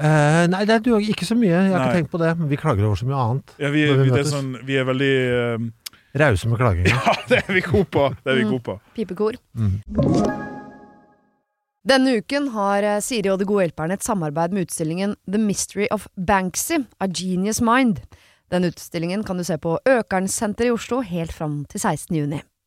Uh, 0.00 0.46
nei, 0.54 0.60
det 0.68 0.76
er 0.78 0.84
du, 0.86 0.92
ikke 1.02 1.26
så 1.28 1.34
mye. 1.36 1.50
Jeg 1.50 1.72
har 1.74 1.82
Nei. 1.82 1.88
ikke 1.90 1.98
tenkt 1.98 2.12
på 2.14 2.20
det. 2.22 2.30
Men 2.38 2.48
vi 2.52 2.58
klager 2.62 2.86
over 2.88 2.96
så 3.00 3.08
mye 3.10 3.18
annet. 3.24 3.56
Ja, 3.60 3.72
vi, 3.74 3.82
vi 3.90 3.96
vi, 4.06 4.12
det 4.14 4.22
er 4.22 4.30
sånn, 4.30 4.52
vi 4.64 4.78
er 4.80 4.86
veldig 4.88 5.10
uh, 5.34 5.66
Rause 6.22 6.48
med 6.50 6.62
klaginga. 6.62 6.94
Ja, 7.10 7.16
det 7.30 7.42
er 7.42 7.52
vi 7.58 7.64
gode 7.66 7.90
på! 7.92 8.06
Det 8.24 8.32
er 8.32 8.38
vi 8.40 8.46
Mm. 8.46 8.54
gode 8.54 8.64
på. 8.70 8.78
Pipekor. 8.96 9.36
Mm. 9.58 9.76
Denne 11.90 12.12
uken 12.20 12.48
har 12.54 12.84
eh, 12.84 12.98
Siri 13.00 13.30
og 13.32 13.38
De 13.40 13.46
gode 13.48 13.64
hjelperne 13.64 13.96
et 13.96 14.04
samarbeid 14.04 14.52
med 14.52 14.66
utstillingen 14.68 15.14
The 15.30 15.40
Mystery 15.40 15.86
of 15.94 16.06
Banksy, 16.16 16.82
A 17.00 17.08
Genius 17.08 17.62
Mind. 17.64 18.02
Den 18.52 18.66
utstillingen 18.68 19.22
kan 19.24 19.38
du 19.40 19.44
se 19.46 19.56
på 19.62 19.76
Økernsenteret 19.88 20.68
i 20.68 20.74
Oslo 20.74 21.00
helt 21.06 21.32
fram 21.32 21.62
til 21.70 21.80
16. 21.80 22.16
juni. 22.18 22.42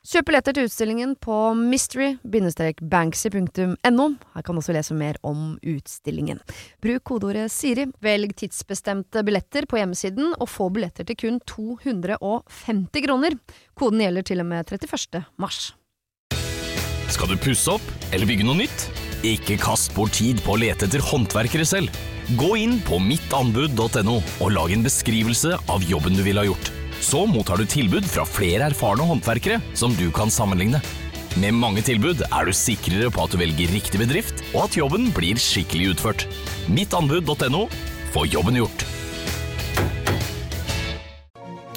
Kjøp 0.00 0.30
billetter 0.30 0.54
til 0.56 0.64
utstillingen 0.64 1.10
på 1.20 1.34
mystery-banksy.no. 1.60 4.06
Her 4.32 4.44
kan 4.46 4.56
du 4.56 4.60
også 4.62 4.72
lese 4.72 4.94
mer 4.96 5.18
om 5.20 5.60
utstillingen. 5.60 6.40
Bruk 6.80 7.04
kodeordet 7.10 7.52
Siri, 7.52 7.84
velg 8.00 8.32
tidsbestemte 8.40 9.20
billetter 9.28 9.68
på 9.68 9.76
hjemmesiden, 9.76 10.32
og 10.40 10.48
få 10.48 10.72
billetter 10.72 11.04
til 11.04 11.20
kun 11.20 11.36
250 11.44 13.04
kroner. 13.04 13.36
Koden 13.76 14.00
gjelder 14.06 14.24
til 14.24 14.40
og 14.40 14.48
med 14.48 14.72
31. 14.72 15.20
mars. 15.36 15.76
Skal 17.12 17.28
du 17.28 17.36
pusse 17.36 17.68
opp 17.68 17.84
eller 18.08 18.24
bygge 18.24 18.48
noe 18.48 18.56
nytt? 18.62 18.88
Ikke 19.20 19.60
kast 19.60 19.92
bort 19.92 20.16
tid 20.16 20.40
på 20.40 20.56
å 20.56 20.60
lete 20.64 20.88
etter 20.88 21.04
håndverkere 21.04 21.68
selv. 21.68 21.92
Gå 22.40 22.56
inn 22.56 22.80
på 22.88 22.96
mittanbud.no 23.04 24.16
og 24.16 24.48
lag 24.56 24.72
en 24.72 24.80
beskrivelse 24.86 25.60
av 25.68 25.84
jobben 25.84 26.16
du 26.16 26.24
ville 26.24 26.40
ha 26.40 26.48
gjort. 26.48 26.79
Så 27.00 27.24
mottar 27.26 27.56
du 27.60 27.66
tilbud 27.68 28.06
fra 28.08 28.26
flere 28.28 28.68
erfarne 28.68 29.06
håndverkere 29.08 29.60
som 29.74 29.94
du 29.96 30.10
kan 30.14 30.30
sammenligne. 30.32 30.82
Med 31.40 31.54
mange 31.54 31.82
tilbud 31.86 32.24
er 32.26 32.46
du 32.46 32.52
sikrere 32.56 33.10
på 33.12 33.24
at 33.24 33.32
du 33.32 33.38
velger 33.40 33.70
riktig 33.72 34.00
bedrift, 34.02 34.42
og 34.52 34.66
at 34.66 34.76
jobben 34.78 35.08
blir 35.14 35.38
skikkelig 35.40 35.94
utført. 35.94 36.26
Mittanbud.no 36.68 37.66
få 38.10 38.26
jobben 38.26 38.58
gjort. 38.58 38.86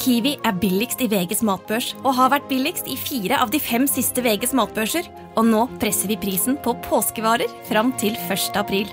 Kiwi 0.03 0.34
er 0.44 0.58
billigst 0.60 1.00
i 1.00 1.08
VGs 1.08 1.46
matbørs 1.48 1.94
og 2.01 2.12
har 2.18 2.34
vært 2.34 2.50
billigst 2.50 2.89
i 2.92 2.98
fire 3.00 3.38
av 3.39 3.53
de 3.53 3.62
fem 3.63 3.86
siste 3.88 4.20
VGs 4.25 4.51
matbørser. 4.58 5.08
Og 5.39 5.48
nå 5.48 5.63
presser 5.80 6.12
vi 6.12 6.20
prisen 6.20 6.58
på 6.60 6.75
påskevarer 6.89 7.51
fram 7.70 7.94
til 8.01 8.18
1. 8.27 8.51
april. 8.60 8.92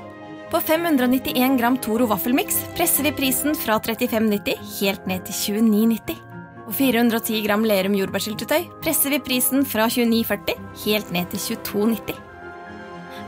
På 0.51 0.59
591 0.61 1.59
gram 1.59 1.77
Toro 1.79 2.07
vaffelmiks 2.11 2.57
presser 2.75 3.07
vi 3.07 3.13
prisen 3.15 3.55
fra 3.55 3.77
35,90 3.79 4.57
helt 4.81 5.05
ned 5.07 5.23
til 5.29 5.61
29,90. 5.63 6.17
På 6.65 6.75
410 6.75 7.45
gram 7.45 7.63
Lerum 7.67 7.95
jordbærsyltetøy 7.95 8.67
presser 8.83 9.15
vi 9.15 9.21
prisen 9.23 9.63
fra 9.63 9.87
29,40 9.87 10.59
helt 10.83 11.15
ned 11.15 11.31
til 11.31 11.55
22,90. 11.55 12.19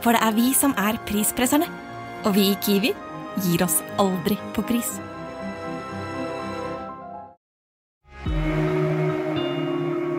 For 0.03 0.19
det 0.19 0.25
er 0.27 0.35
vi 0.35 0.49
som 0.59 0.75
er 0.75 0.99
prispresserne. 1.07 1.71
Og 2.27 2.35
vi 2.35 2.49
i 2.51 2.59
Kiwi 2.63 2.91
gir 3.47 3.63
oss 3.67 3.79
aldri 4.03 4.35
på 4.55 4.67
pris. 4.67 4.91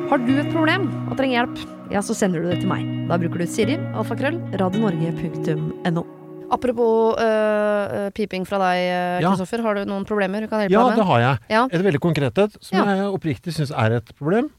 Har 0.07 0.23
du 0.23 0.35
et 0.39 0.51
problem 0.55 0.87
og 1.09 1.15
trenger 1.19 1.41
hjelp, 1.41 1.63
ja, 1.91 1.99
så 1.99 2.15
sender 2.15 2.43
du 2.43 2.51
det 2.51 2.61
til 2.63 2.71
meg. 2.71 2.87
Da 3.11 3.19
bruker 3.19 3.43
du 3.43 3.47
Siri, 3.49 3.79
alfakrøll, 3.91 4.39
radionorge.no. 4.55 6.22
Apropos 6.53 7.17
øh, 7.19 8.09
piping 8.15 8.45
fra 8.47 8.59
deg, 8.61 8.83
Kristoffer. 9.23 9.63
Ja. 9.63 9.67
Har 9.67 9.79
du 9.79 9.85
noen 9.89 10.05
problemer 10.09 10.45
du 10.45 10.49
kan 10.51 10.63
hjelpe 10.63 10.75
Ja, 10.75 10.83
deg 10.91 11.01
det 11.01 11.07
har 11.09 11.23
jeg. 11.23 11.39
Ja. 11.55 11.63
Et 11.71 11.85
veldig 11.85 12.01
konkret 12.03 12.37
et, 12.45 12.57
som 12.61 12.77
Ja. 12.79 12.85
jeg 12.95 13.09
oppriktig 13.13 13.55
syns 13.55 13.73
er 13.73 13.97
et 13.99 14.13
problem. 14.19 14.51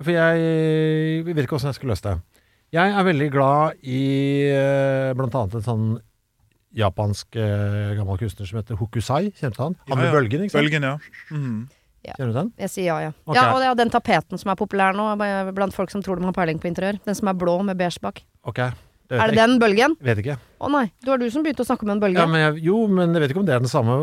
For 0.00 0.12
jeg 0.16 1.24
vet 1.26 1.42
ikke 1.44 1.58
åssen 1.58 1.68
jeg 1.72 1.80
skulle 1.80 1.92
løse 1.96 2.06
det. 2.06 2.16
Jeg 2.72 2.92
er 2.94 3.02
veldig 3.04 3.26
glad 3.34 3.82
i 3.82 4.04
eh, 4.46 5.10
blant 5.18 5.34
annet 5.34 5.58
en 5.58 5.66
sånn 5.66 5.88
japansk 6.78 7.34
eh, 7.34 7.96
gammel 7.98 8.20
kunstner 8.20 8.46
som 8.46 8.60
heter 8.60 8.78
Hokusai. 8.78 9.32
Kjente 9.34 9.58
han? 9.58 9.74
Han 9.88 9.98
med 9.98 10.06
ja. 10.06 10.12
bølgen, 10.14 10.44
ikke 10.46 10.54
sant? 10.54 10.62
Bølgen, 10.62 10.86
ja. 10.86 10.96
Mhm. 11.34 11.60
Kjenner 12.00 12.30
du 12.32 12.36
den? 12.38 12.52
Jeg 12.62 12.70
sier 12.72 12.86
ja, 12.88 12.94
ja. 13.04 13.10
Okay. 13.26 13.36
Ja, 13.36 13.50
Og 13.52 13.60
det 13.60 13.66
er 13.68 13.74
den 13.82 13.90
tapeten 13.92 14.40
som 14.40 14.48
er 14.52 14.56
populær 14.56 14.96
nå 14.96 15.04
blant 15.52 15.74
folk 15.76 15.90
som 15.92 16.00
tror 16.00 16.16
de 16.16 16.24
har 16.24 16.32
peiling 16.32 16.60
på 16.62 16.70
interiør. 16.70 16.96
Den 17.04 17.18
som 17.18 17.28
er 17.28 17.36
blå 17.36 17.58
med 17.66 17.76
beige 17.76 18.00
bak. 18.00 18.22
Ok. 18.48 18.62
Det 19.10 19.18
Er 19.18 19.32
det 19.32 19.40
den 19.40 19.56
bølgen? 19.58 19.96
Vet 20.06 20.20
ikke. 20.22 20.36
Å 20.62 20.68
nei, 20.70 20.84
det 21.02 21.10
var 21.10 21.18
du 21.18 21.24
som 21.34 21.42
begynte 21.42 21.64
å 21.64 21.66
snakke 21.66 21.82
om 21.82 21.90
en 21.96 22.02
bølge. 22.02 22.20
Ja, 22.20 22.28
men 22.30 22.44
jeg, 22.44 22.60
jo, 22.68 22.76
men 22.86 23.10
jeg 23.16 23.24
vet 23.24 23.32
ikke 23.32 23.40
om 23.42 23.48
det 23.48 23.56
er 23.56 23.64
den 23.64 23.72
samme. 23.72 23.96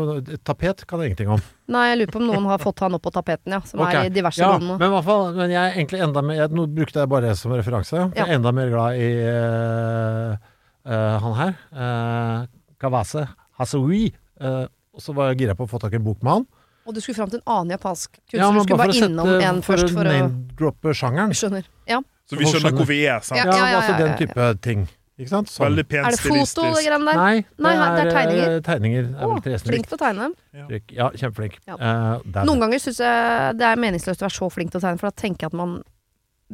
Tapet 0.44 0.84
kan 0.90 1.00
jeg 1.00 1.14
ingenting 1.14 1.30
om. 1.32 1.40
Nei, 1.72 1.86
jeg 1.88 2.00
lurer 2.02 2.12
på 2.12 2.20
om 2.20 2.26
noen 2.28 2.48
har 2.50 2.60
fått 2.60 2.82
han 2.84 2.98
opp 2.98 3.06
på 3.06 3.12
tapeten, 3.14 3.54
ja. 3.56 3.62
Som 3.64 3.80
okay. 3.80 4.02
er 4.02 4.10
i 4.10 4.12
diverse 4.12 4.42
ja, 4.42 4.50
rom. 4.52 4.74
Men 4.74 4.84
i 4.90 4.92
hvert 4.92 5.06
fall, 5.06 5.30
men 5.38 5.54
jeg 5.54 5.62
er 5.62 5.78
egentlig 5.78 6.02
enda 6.04 6.24
mer 6.28 6.40
jeg, 6.42 6.52
Nå 6.58 6.66
brukte 6.76 7.00
jeg 7.00 7.12
bare 7.14 7.30
det 7.30 7.38
som 7.40 7.56
referanse. 7.56 8.04
Jeg 8.18 8.24
er 8.26 8.34
enda 8.36 8.52
mer 8.58 8.68
glad 8.74 9.00
i 9.00 9.08
uh, 9.32 10.52
uh, 10.92 11.16
han 11.24 11.38
her. 11.40 11.56
Uh, 11.72 12.44
Kawase 12.84 13.24
Hasawi. 13.56 14.10
Uh, 14.36 14.66
og 14.92 15.06
så 15.06 15.16
var 15.16 15.32
jeg 15.32 15.46
gira 15.46 15.56
på 15.56 15.64
å 15.64 15.72
få 15.72 15.80
tak 15.80 15.96
i 15.96 16.02
en 16.02 16.04
bok 16.04 16.20
med 16.20 16.36
han. 16.36 16.48
Og 16.88 16.94
du 16.96 17.00
skulle 17.04 17.16
fram 17.16 17.32
til 17.32 17.40
en 17.42 17.50
annen 17.52 17.74
japansk 17.76 18.14
kunstner. 18.16 18.40
Ja, 18.40 18.52
men 18.52 18.60
du 18.60 18.64
skulle 18.64 18.78
bare 18.80 18.92
bare 18.92 19.00
for 19.00 19.08
å 19.08 19.10
innom 19.12 19.28
sette- 19.28 19.48
en 19.48 19.58
først 19.62 19.90
for 19.92 20.00
å 20.00 20.12
name-droppe 20.12 20.94
sjangeren. 20.96 21.34
Skjønner. 21.36 21.68
Ja. 21.86 22.00
Så 22.28 22.36
vi 22.36 22.48
skjønner 22.48 22.72
hvor 22.76 22.88
vi 22.88 22.98
er. 23.04 23.20
sant? 23.20 23.38
Ja, 23.38 23.44
Ja, 23.44 23.56
ja, 23.56 23.66
ja, 23.68 23.76
altså 23.76 23.92
ja, 23.92 23.98
den 23.98 24.08
ja. 24.08 24.16
type 24.16 24.46
ting. 24.64 24.88
Ikke 25.18 25.28
sant? 25.32 25.48
Sånn. 25.50 25.64
Veldig 25.66 25.84
pent 25.90 26.06
Er 26.06 26.10
det 26.14 26.20
foto, 26.22 26.34
det 26.38 26.46
stilistisk. 26.46 26.88
greiene 26.88 27.06
der? 27.10 27.16
Nei, 27.18 27.44
Nei, 27.58 27.72
det 27.74 28.02
er 28.06 28.10
tegninger. 28.14 28.50
eh, 28.56 28.60
tegninger. 28.68 29.02
Det 29.08 29.16
er 29.18 29.58
Å, 29.58 29.62
flink 29.66 29.86
til 29.88 29.96
å 29.96 30.02
tegne. 30.04 30.28
riktig. 30.70 30.96
Ja, 30.96 31.08
kjempeflink. 31.10 31.56
Ja. 31.66 31.74
Uh. 31.74 32.44
Noen 32.46 32.60
ganger 32.62 32.78
syns 32.78 33.00
jeg 33.02 33.56
det 33.58 33.66
er 33.66 33.76
meningsløst 33.82 34.22
å 34.22 34.26
være 34.28 34.36
så 34.38 34.50
flink 34.54 34.70
til 34.70 34.78
å 34.78 34.84
tegne, 34.86 34.98
for 35.00 35.10
da 35.10 35.16
tenker 35.18 35.40
jeg 35.48 35.50
at 35.52 35.58
man 35.58 35.82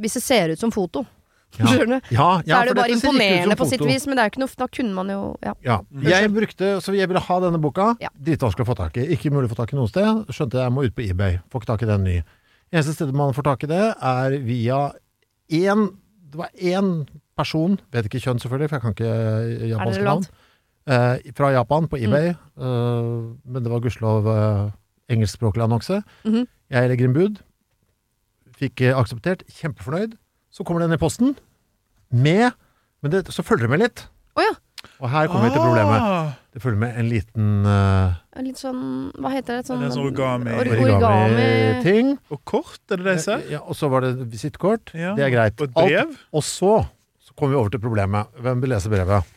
Hvis 0.01 0.15
det 0.15 0.23
ser 0.25 0.49
ut 0.51 0.59
som 0.59 0.73
foto, 0.73 1.05
Ja. 1.59 1.67
skjønner 1.67 2.01
du? 2.01 2.15
Ja, 2.17 2.41
Så 2.43 2.57
er 2.57 2.65
det 2.65 2.73
jo 2.73 2.75
bare 2.81 2.95
imponerende 2.97 3.55
på 3.57 3.67
sitt 3.69 3.81
vis, 3.87 4.07
men 4.09 4.17
det 4.17 4.23
er 4.25 4.27
jo 4.27 4.33
ikke 4.33 4.43
noe 4.43 4.57
Da 4.59 4.67
kunne 4.67 4.95
man 4.95 5.09
jo 5.13 5.37
Ja. 5.45 5.53
Ja. 5.63 5.77
Jeg 6.03 6.33
brukte, 6.35 6.81
så 6.83 6.95
jeg 6.97 7.07
ville 7.07 7.21
ha 7.21 7.37
denne 7.41 7.61
boka. 7.63 7.97
Ja. 8.01 8.09
Dritvanskelig 8.19 8.65
å 8.67 8.71
få 8.73 8.77
tak 8.81 8.97
i. 8.97 9.05
Ikke 9.15 9.31
mulig 9.31 9.47
å 9.51 9.55
få 9.55 9.61
tak 9.63 9.73
i 9.73 9.77
noe 9.77 9.87
sted. 9.87 10.25
Skjønte 10.35 10.59
jeg 10.65 10.73
må 10.73 10.83
ut 10.89 10.95
på 10.97 11.05
eBay. 11.09 11.39
Får 11.53 11.61
ikke 11.63 11.67
tak 11.77 11.83
i 11.83 11.87
den 11.93 12.03
ny. 12.03 12.17
Eneste 12.73 12.95
stedet 12.97 13.15
man 13.15 13.33
får 13.37 13.45
tak 13.45 13.63
i 13.63 13.67
det, 13.71 13.95
er 14.03 14.39
via 14.43 14.81
én 15.53 15.93
Det 16.31 16.39
var 16.41 16.49
én 16.59 17.07
person, 17.37 17.79
vet 17.93 18.07
ikke 18.09 18.21
kjønn 18.25 18.39
selvfølgelig, 18.43 18.69
for 18.71 18.77
jeg 18.77 18.83
kan 18.83 18.95
ikke 18.97 19.13
Er 19.15 19.67
japanske 19.75 20.05
navn, 20.07 20.27
eh, 20.87 21.33
fra 21.37 21.51
Japan 21.55 21.89
på 21.89 21.97
eBay. 22.01 22.35
Mm. 22.57 22.63
Eh, 22.65 23.51
men 23.53 23.63
det 23.65 23.73
var 23.73 23.81
gudskjelov 23.85 24.29
eh, 24.35 24.71
engelskspråklig 25.15 25.65
annonse. 25.67 26.03
Mhm. 26.25 26.47
Jeg 26.71 26.89
legger 26.91 27.05
inn 27.11 27.15
bud. 27.17 27.41
Fikk 28.59 28.81
eh, 28.87 28.95
akseptert. 28.97 29.43
Kjempefornøyd. 29.61 30.15
Så 30.55 30.65
kommer 30.65 30.85
den 30.85 30.95
i 30.95 31.01
posten 31.01 31.35
med 32.15 32.53
Men 33.03 33.11
det, 33.13 33.27
så 33.35 33.43
følger 33.45 33.67
det 33.67 33.71
med 33.75 33.81
litt. 33.83 34.07
Oh, 34.37 34.43
ja. 34.47 34.55
Og 35.01 35.09
her 35.11 35.27
kommer 35.29 35.49
vi 35.49 35.55
til 35.55 35.61
problemet. 35.65 36.01
Ah, 36.01 36.31
Det 36.55 36.63
følger 36.63 36.79
med 36.79 36.99
en 37.01 37.07
liten 37.09 37.67
uh, 37.67 38.15
En 38.37 38.45
Litt 38.47 38.59
sånn 38.61 38.81
Hva 39.19 39.31
heter 39.33 39.59
det? 39.59 39.67
Sånn, 39.69 39.81
det 39.83 39.91
sånn 39.93 40.05
origami- 40.07 40.53
or- 40.55 40.69
origami 40.71 40.95
origami-ting. 40.95 42.11
og 42.31 42.41
kort, 42.49 42.79
er 42.93 42.97
det 43.01 43.05
det 43.05 43.15
jeg 43.19 43.25
ser? 43.25 43.45
Ja, 43.51 43.61
og 43.65 43.75
så 43.77 43.89
var 43.93 44.05
det 44.07 44.13
visittkort. 44.33 44.93
Ja. 44.95 45.15
Det 45.19 45.25
er 45.27 45.33
greit. 45.35 45.57
Og 45.61 45.69
et 45.69 45.75
brev? 45.75 45.99
Alt, 46.15 46.21
og 46.33 46.45
så 46.47 46.73
kommer 47.39 47.55
vi 47.55 47.61
over 47.63 47.75
til 47.75 47.83
problemet. 47.83 48.31
Hvem 48.41 48.61
vil 48.65 48.75
lese 48.77 48.93
brevet? 48.93 49.33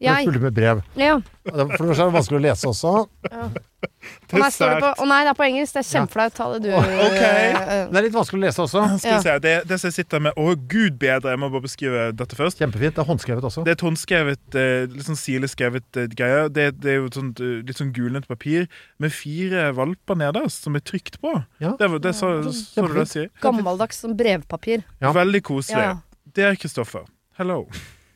Det 0.00 0.06
Jeg. 0.08 0.24
følger 0.24 0.40
med 0.40 0.54
brev. 0.56 0.78
Ja. 0.96 1.18
For 1.44 1.58
det 1.60 1.64
første 1.76 2.00
er 2.00 2.06
det 2.08 2.14
vanskelig 2.14 2.38
å 2.38 2.40
lese 2.40 2.68
også. 2.70 2.90
Å 3.28 4.38
nei, 4.40 4.48
står 4.48 4.70
det 4.72 4.78
på 4.80 4.90
Å 5.04 5.06
nei, 5.10 5.18
det 5.26 5.32
er 5.34 5.36
på 5.36 5.44
engelsk. 5.44 5.74
Det 5.76 5.80
er 5.82 5.88
kjempeflaut. 5.90 6.32
Ta 6.38 6.46
det, 6.54 6.60
du. 6.64 6.70
Okay. 6.72 7.50
Det 7.92 8.00
er 8.00 8.06
litt 8.06 8.14
vanskelig 8.14 8.40
å 8.40 8.44
lese 8.46 8.62
også. 8.64 8.84
Skal 9.02 9.12
ja. 9.12 9.18
se, 9.26 9.34
det, 9.44 9.52
det 9.68 9.78
som 9.82 9.90
jeg 9.90 9.96
sitter 9.98 10.22
med 10.24 10.40
Å, 10.40 10.54
gud 10.72 10.96
bedre! 11.02 11.34
Jeg 11.34 11.42
må 11.42 11.50
bare 11.52 11.66
beskrive 11.66 12.06
dette 12.16 12.38
først. 12.38 12.62
Kjempefint. 12.64 12.96
Det 12.96 13.04
er 13.04 13.10
håndskrevet 13.12 13.48
også. 13.50 13.66
Det 13.68 13.74
er 13.74 13.76
et 13.76 13.84
håndskrevet, 13.90 14.58
eh, 14.64 14.88
litt 14.96 15.10
sånn 15.10 15.20
sileskrevet 15.20 16.00
eh, 16.00 16.08
greie. 16.16 16.48
Det, 16.48 16.66
det 16.80 16.94
er 16.94 16.98
jo 17.02 17.12
et 17.12 17.20
sånt, 17.20 17.44
eh, 17.44 17.60
litt 17.68 17.84
sånn 17.84 17.92
gulnet 18.00 18.24
papir 18.32 18.70
med 19.04 19.12
fire 19.12 19.68
valper 19.76 20.16
nederst 20.24 20.64
som 20.64 20.80
er 20.80 20.86
trykt 20.94 21.20
på. 21.20 21.36
Ja. 21.60 21.76
Det, 21.76 21.92
var- 21.92 22.00
det 22.08 22.16
så, 22.16 22.38
så 22.56 22.88
du 22.88 22.96
det 23.02 23.08
sier? 23.12 23.28
Gammeldags 23.44 24.00
sånn 24.00 24.16
brevpapir. 24.16 24.88
Ja. 25.04 25.12
Veldig 25.12 25.44
koselig. 25.44 25.90
Ja. 25.92 25.98
Det 26.24 26.48
er 26.54 26.56
Kristoffer. 26.56 27.04
Hello. 27.40 27.70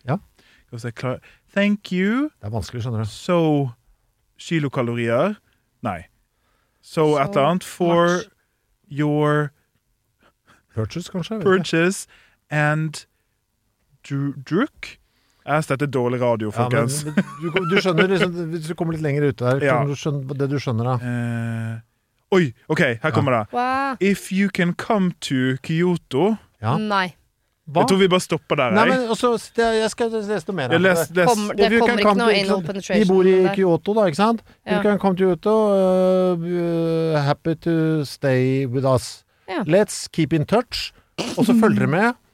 Ja. 0.05 0.19
Skal 0.67 0.77
vi 0.77 0.79
se. 0.79 1.19
Thank 1.55 1.93
you. 1.97 2.29
Det 2.29 2.45
er 2.45 2.53
vanskelig, 2.53 2.83
skjønner 2.85 3.07
du. 3.07 3.09
So 3.09 3.71
kilokalorier. 4.37 5.39
Nei. 5.87 6.03
So, 6.83 7.07
So 7.15 7.23
et 7.23 7.31
eller 7.31 7.47
annet 7.49 7.65
for 7.65 8.05
much. 8.19 8.27
your 8.93 9.49
Purchase, 10.75 11.09
kanskje? 11.09 11.41
Purchase 11.41 12.07
and 12.51 13.07
druk. 14.05 14.99
Jeg 15.47 15.65
dette 15.71 15.89
er 15.89 15.93
dårlig 15.97 16.21
radio, 16.21 16.53
Ja, 16.53 16.69
men 16.69 16.71
folkens. 16.71 17.05
du, 17.05 17.65
du 17.71 17.77
skjønner 17.81 18.09
liksom, 18.13 18.37
Hvis 18.53 18.69
du 18.69 18.75
kommer 18.75 18.93
litt 18.93 19.03
lenger 19.09 19.29
ut 19.31 19.41
her, 19.41 19.65
Ja. 19.65 19.81
du 19.89 19.97
skjønne 19.97 20.37
det 20.37 20.51
du 20.53 20.59
skjønner 20.61 20.85
da. 20.85 20.95
Uh, 21.01 22.37
oi, 22.37 22.53
OK, 22.69 22.85
her 23.01 23.11
kommer 23.17 23.39
det. 23.39 23.43
Wow. 23.57 23.97
If 24.01 24.31
you 24.33 24.51
can 24.53 24.75
come 24.75 25.13
to 25.31 25.57
Kyoto 25.65 26.35
Ja. 26.61 26.77
Nei. 26.77 27.15
Hva? 27.65 27.81
Jeg 27.81 27.89
tror 27.89 28.01
vi 28.03 28.09
bare 28.13 28.21
stopper 28.21 28.59
der. 28.61 28.75
Nei, 28.77 28.83
men 28.91 29.07
også, 29.09 29.31
Jeg 29.57 29.91
skal 29.91 30.11
lese 30.13 30.45
noe 30.51 30.57
mer. 30.59 30.75
Jeg 30.77 30.83
les, 30.85 31.05
les. 31.17 31.31
Kom, 31.31 31.47
det 31.57 31.71
kommer 31.81 32.03
ikke 32.03 32.17
noe 32.19 32.35
anal 32.35 32.59
anal 32.61 32.83
Vi 32.91 33.07
bor 33.09 33.25
i 33.25 33.37
der. 33.39 33.55
Kyoto, 33.57 33.95
da, 33.97 34.09
ikke 34.11 34.21
sant? 34.21 34.43
Ja. 34.67 34.75
You 34.77 34.83
can 34.85 34.99
come 35.01 35.17
to 35.17 35.31
Kyoto. 35.31 35.55
Uh, 36.37 37.23
happy 37.25 37.55
to 37.65 38.05
stay 38.05 38.67
with 38.67 38.85
us. 38.85 39.25
Ja. 39.49 39.63
Let's 39.65 40.09
keep 40.13 40.37
in 40.37 40.45
touch. 40.45 40.93
Og 41.39 41.47
så 41.47 41.55
følger 41.57 41.87
dere 41.87 41.93
med 41.95 42.13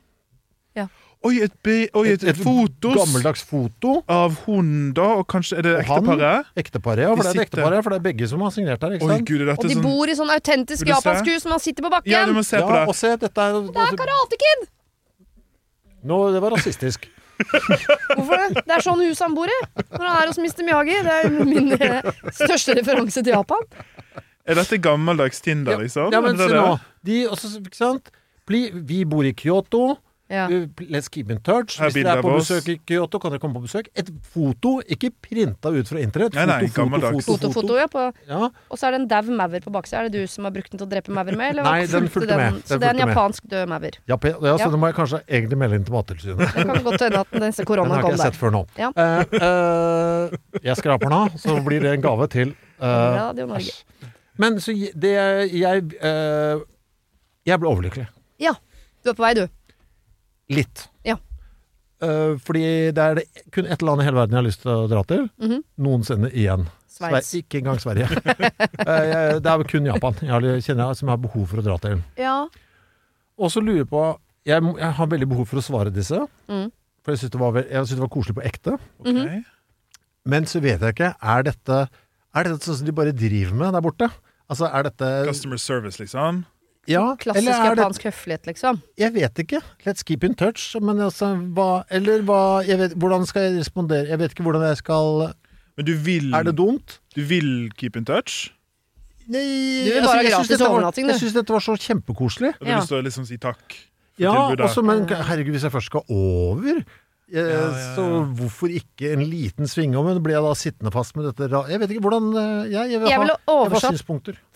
Oi, 1.20 1.34
et, 1.44 1.52
be, 1.60 1.74
oi, 2.00 2.06
et, 2.14 2.22
et 2.24 2.38
fotos 2.40 2.94
gammeldags 2.96 3.42
foto. 3.44 3.98
av 4.08 4.38
hun, 4.46 4.70
da, 4.96 5.04
og 5.20 5.26
kanskje 5.28 5.58
er 5.60 5.66
det 5.66 5.74
Og 5.74 5.82
ekteparet? 5.82 6.48
Ekteparet, 6.62 7.02
ja. 7.04 7.10
For 7.12 7.20
De 7.20 7.26
det 7.26 7.34
er 7.34 7.42
et 7.42 7.44
ekteparet, 7.44 7.84
for 7.84 7.92
det 7.92 7.98
er 7.98 8.04
begge 8.06 8.28
som 8.30 8.40
har 8.46 8.54
signert 8.54 8.86
her. 8.86 8.94
ikke 8.96 9.04
Oi, 9.04 9.18
gud, 9.28 9.44
Og 9.44 9.66
de 9.66 9.74
sånn 9.74 9.84
bor 9.84 10.08
i 10.08 10.14
sånn 10.16 10.32
autentisk 10.32 10.88
japansk 10.88 11.28
hus, 11.28 11.44
man 11.50 11.60
sitter 11.60 11.84
på 11.84 11.92
bakken. 11.92 12.08
Ja, 12.14 12.24
du 12.24 12.32
må 12.32 12.40
se 12.40 12.56
på 12.56 12.64
Ja, 12.72 12.78
det. 12.78 12.88
og 12.88 12.96
se, 12.96 13.12
dette 13.20 13.48
er 13.50 13.58
Det 13.68 13.84
er 13.84 13.98
Karate 14.00 14.40
Kid! 14.40 14.64
Nå, 16.06 16.18
Det 16.34 16.40
var 16.42 16.54
rasistisk. 16.56 17.08
Hvorfor 18.16 18.36
det? 18.36 18.62
Det 18.66 18.74
er 18.74 18.82
sånn 18.84 19.00
huset 19.00 19.24
han 19.24 19.34
bor 19.36 19.48
i 19.48 19.56
når 19.94 20.02
han 20.04 20.16
er 20.18 20.28
hos 20.28 20.40
Mr. 20.40 20.64
Miyagi. 20.66 20.98
Det 21.06 21.14
er 21.16 21.30
min 21.48 21.72
eh, 21.76 22.10
største 22.36 22.76
referanse 22.76 23.22
til 23.24 23.32
Japan. 23.32 23.64
Er 24.44 24.58
dette 24.58 24.80
gammeldags 24.82 25.40
Tinder, 25.44 25.80
liksom? 25.80 26.12
Ja, 26.12 26.20
men 26.24 26.36
se 26.40 26.50
nå. 26.52 26.74
De, 27.06 27.22
også, 27.30 27.52
ikke 27.62 27.78
sant? 27.78 28.10
Bli, 28.48 28.66
vi 28.74 29.04
bor 29.08 29.24
i 29.24 29.32
Kyoto. 29.36 29.94
Ja. 30.30 30.44
Uh, 30.46 30.68
Let's 30.86 31.08
keep 31.10 31.30
in 31.34 31.40
touch. 31.42 31.74
Her 31.80 31.90
Hvis 31.90 31.96
dere 32.04 32.18
er 32.20 32.22
på 32.22 32.30
besøk 32.36 32.68
i 32.70 32.76
Kyoto, 32.86 33.18
kan 33.18 33.32
dere 33.34 33.40
komme 33.42 33.56
på 33.58 33.64
besøk. 33.64 33.88
Et 33.98 34.06
foto, 34.30 34.76
ikke 34.86 35.10
printa 35.26 35.72
ut 35.74 35.88
fra 35.90 35.98
internett. 35.98 36.36
Nei, 36.38 36.44
nei, 36.46 36.68
foto, 36.70 36.86
foto, 36.86 37.10
foto, 37.10 37.22
Foto, 37.26 37.50
foto, 37.56 37.78
ja. 37.80 37.86
På, 37.90 38.04
Ja, 38.28 38.48
og 38.70 38.78
så 38.78 38.86
er 38.86 38.94
det 38.94 39.00
en 39.00 39.08
dau 39.10 39.32
maur 39.40 39.58
på 39.64 39.72
baksida. 39.74 40.04
Er 40.04 40.08
det 40.08 40.20
du 40.22 40.30
som 40.30 40.46
har 40.46 40.54
brukt 40.54 40.70
den 40.70 40.78
til 40.78 40.86
å 40.86 40.90
drepe 40.92 41.10
maur 41.10 41.24
med? 41.34 41.50
Eller 41.50 41.66
Nei, 41.66 41.86
den 41.90 42.06
fulgte 42.14 42.36
med. 42.38 42.60
Så 42.62 42.78
Den 42.78 42.80
det 42.80 42.88
er 42.88 42.94
en 42.94 43.02
japansk 43.08 43.50
død 43.50 43.66
maur. 43.74 43.90
ja, 43.90 44.16
ja, 44.22 44.36
så 44.40 44.58
Ja. 44.62 44.70
det 44.70 44.78
må 44.84 44.86
jeg 44.92 44.96
kanskje 45.00 45.20
egentlig 45.26 45.58
melde 45.58 45.74
inn 45.80 45.84
til 45.90 45.94
Mattilsynet. 45.98 46.38
Det 46.38 46.66
kan 46.70 46.84
godt 46.86 47.00
hende 47.08 47.20
at 47.26 47.32
neste 47.42 47.64
Den 47.64 47.66
korona 47.72 47.88
har 47.94 47.98
ikke 47.98 48.06
kom 48.06 48.10
jeg 48.10 48.18
der. 48.18 48.30
sett 48.30 48.40
før 48.40 48.50
nå. 48.54 48.62
Ja. 48.78 48.90
Uh, 48.94 50.30
uh, 50.30 50.60
jeg 50.62 50.76
skraper 50.78 51.08
den 51.10 51.18
av, 51.18 51.34
så 51.42 51.58
blir 51.64 51.80
det 51.82 51.92
en 51.98 52.02
gave 52.06 52.26
til 52.30 52.54
eh, 52.80 52.86
Radio 52.86 53.46
Norge. 53.50 53.72
Men 54.40 54.60
så 54.62 54.72
det 54.72 55.10
jeg 55.12 55.90
eh, 56.00 56.60
Jeg 57.46 57.58
ble 57.60 57.68
overlykkelig. 57.68 58.06
Ja. 58.40 58.54
Du 59.04 59.10
er 59.10 59.16
på 59.16 59.24
vei, 59.24 59.34
du. 59.34 59.46
Litt. 60.50 60.88
Ja. 61.06 61.16
Uh, 62.00 62.38
fordi 62.40 62.64
det 62.96 63.04
er 63.04 63.18
det 63.18 63.26
kun 63.52 63.68
ett 63.68 63.82
land 63.84 64.00
i 64.00 64.06
hele 64.06 64.16
verden 64.16 64.36
jeg 64.36 64.40
har 64.40 64.48
lyst 64.48 64.62
til 64.64 64.72
å 64.72 64.88
dra 64.90 65.02
til. 65.08 65.28
Mhm. 65.42 65.62
Noensinne 65.84 66.30
igjen. 66.32 66.66
Sveits. 66.90 67.30
Ikke 67.38 67.60
engang 67.60 67.78
Sverige. 67.80 68.08
uh, 68.10 69.36
det 69.40 69.52
er 69.52 69.64
kun 69.68 69.88
Japan 69.88 70.18
jeg 70.20 70.32
har, 70.32 70.48
kjenner 70.64 70.90
jeg 70.90 71.00
som 71.00 71.08
jeg 71.08 71.14
har 71.14 71.22
behov 71.22 71.46
for 71.52 71.62
å 71.62 71.66
dra 71.66 71.78
til. 71.84 72.02
Ja. 72.20 72.40
Og 73.40 73.52
så 73.52 73.62
lurer 73.64 73.84
jeg 73.84 73.92
på 73.92 74.02
Jeg, 74.48 74.64
jeg 74.80 74.92
har 74.96 75.06
veldig 75.06 75.26
behov 75.28 75.46
for 75.50 75.60
å 75.60 75.62
svare 75.64 75.92
disse. 75.92 76.16
Mm. 76.48 76.70
For 77.04 77.12
jeg 77.12 77.20
syns 77.20 77.32
det, 77.32 77.64
det 77.92 78.00
var 78.00 78.12
koselig 78.12 78.36
på 78.38 78.44
ekte. 78.48 78.78
Okay. 79.00 79.12
Mm 79.12 79.18
-hmm. 79.28 79.42
Men 80.24 80.46
så 80.46 80.60
vet 80.60 80.80
jeg 80.80 80.94
ikke 80.94 81.14
Er 81.22 81.42
dette 81.42 81.88
Er 82.34 82.44
dette 82.44 82.64
sånn 82.64 82.76
som 82.76 82.86
de 82.86 82.92
bare 82.92 83.12
driver 83.12 83.54
med 83.54 83.72
der 83.72 83.80
borte? 83.80 84.10
Altså, 84.50 84.66
er 84.66 84.82
dette 84.82 85.26
Customer 85.26 85.56
service, 85.56 85.98
liksom. 86.00 86.44
Ja, 86.88 87.14
Klassisk 87.20 87.44
eller 87.44 87.70
er 87.70 87.74
det 87.76 88.02
høflighet, 88.02 88.46
liksom. 88.48 88.78
Jeg 88.98 89.12
vet 89.14 89.38
ikke. 89.42 89.60
Let's 89.84 90.02
keep 90.02 90.24
in 90.24 90.34
touch. 90.34 90.74
Men 90.80 90.96
altså, 91.04 91.34
hva 91.54 91.84
Eller 91.90 92.22
hva 92.22 92.64
jeg 92.66 92.78
vet, 92.80 92.94
Hvordan 92.96 93.26
skal 93.28 93.42
jeg 93.50 93.58
respondere? 93.60 94.08
Jeg 94.08 94.18
vet 94.18 94.32
ikke 94.32 94.42
hvordan 94.46 94.64
jeg 94.68 94.76
skal 94.80 95.34
Men 95.76 95.86
du 95.86 95.92
vil, 95.94 96.32
Er 96.34 96.42
det 96.48 96.56
dumt? 96.56 96.98
du 97.14 97.20
vil 97.22 97.70
keep 97.76 97.96
in 97.96 98.04
touch? 98.04 98.50
Nei, 99.28 99.84
Du 99.86 99.92
vil 99.92 100.02
bare 100.02 100.16
ha 100.16 100.22
jeg 100.22 100.32
synes 100.32 100.34
gratis 100.34 100.48
dette 100.48 100.64
var- 100.64 100.70
overnatting, 100.74 101.06
du. 101.06 101.12
Jeg 101.12 101.20
syns 101.20 101.34
dette 101.36 101.52
var 101.52 101.60
så 101.60 101.76
kjempekoselig. 101.78 102.54
Du 102.58 102.64
har 102.66 102.72
Ja. 102.72 102.78
lyst 102.80 102.88
til 102.88 102.98
å 102.98 103.04
liksom 103.04 103.26
si 103.26 103.36
takk 103.36 103.76
Ja, 104.18 104.32
også, 104.56 104.82
men 104.84 105.06
herregud, 105.06 105.52
hvis 105.52 105.62
jeg 105.62 105.72
først 105.72 105.86
skal 105.86 106.02
over 106.08 106.64
jeg, 106.64 106.84
Ja, 107.32 107.40
ja, 107.40 107.70
ja. 107.70 107.94
Så 107.94 108.34
hvorfor 108.34 108.66
ikke 108.74 109.12
en 109.12 109.20
liten 109.30 109.68
svingom? 109.68 110.08
Blir 110.20 110.34
jeg 110.34 110.42
da 110.42 110.54
sittende 110.54 110.90
fast 110.90 111.14
med 111.14 111.26
dette 111.30 111.48
Jeg 111.68 111.78
vet 111.78 111.90
ikke 111.90 112.02
hvordan 112.08 112.34
eh, 112.34 112.70
Jeg, 112.72 112.90
jeg 112.90 113.00
vil 113.00 113.06
ha 113.08 113.12
jeg 113.12 113.20
vil 113.20 113.28
ha 113.28 113.38
oversatt 113.46 114.02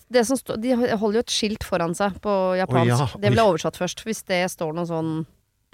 synspunkter. 0.07 0.13
det 0.13 0.25
som 0.27 0.37
står, 0.37 0.57
De 0.61 0.97
holder 0.97 1.19
jo 1.19 1.23
et 1.25 1.33
skilt 1.33 1.63
foran 1.63 1.95
seg 1.95 2.19
på 2.21 2.57
japansk. 2.59 2.91
Oh, 2.93 3.15
ja. 3.15 3.21
Det 3.21 3.31
jeg 3.33 3.45
oversatt 3.45 3.77
først. 3.77 4.03
Hvis 4.05 4.23
det 4.25 4.43
står 4.51 4.73
noe 4.73 4.85
sånn 4.85 5.25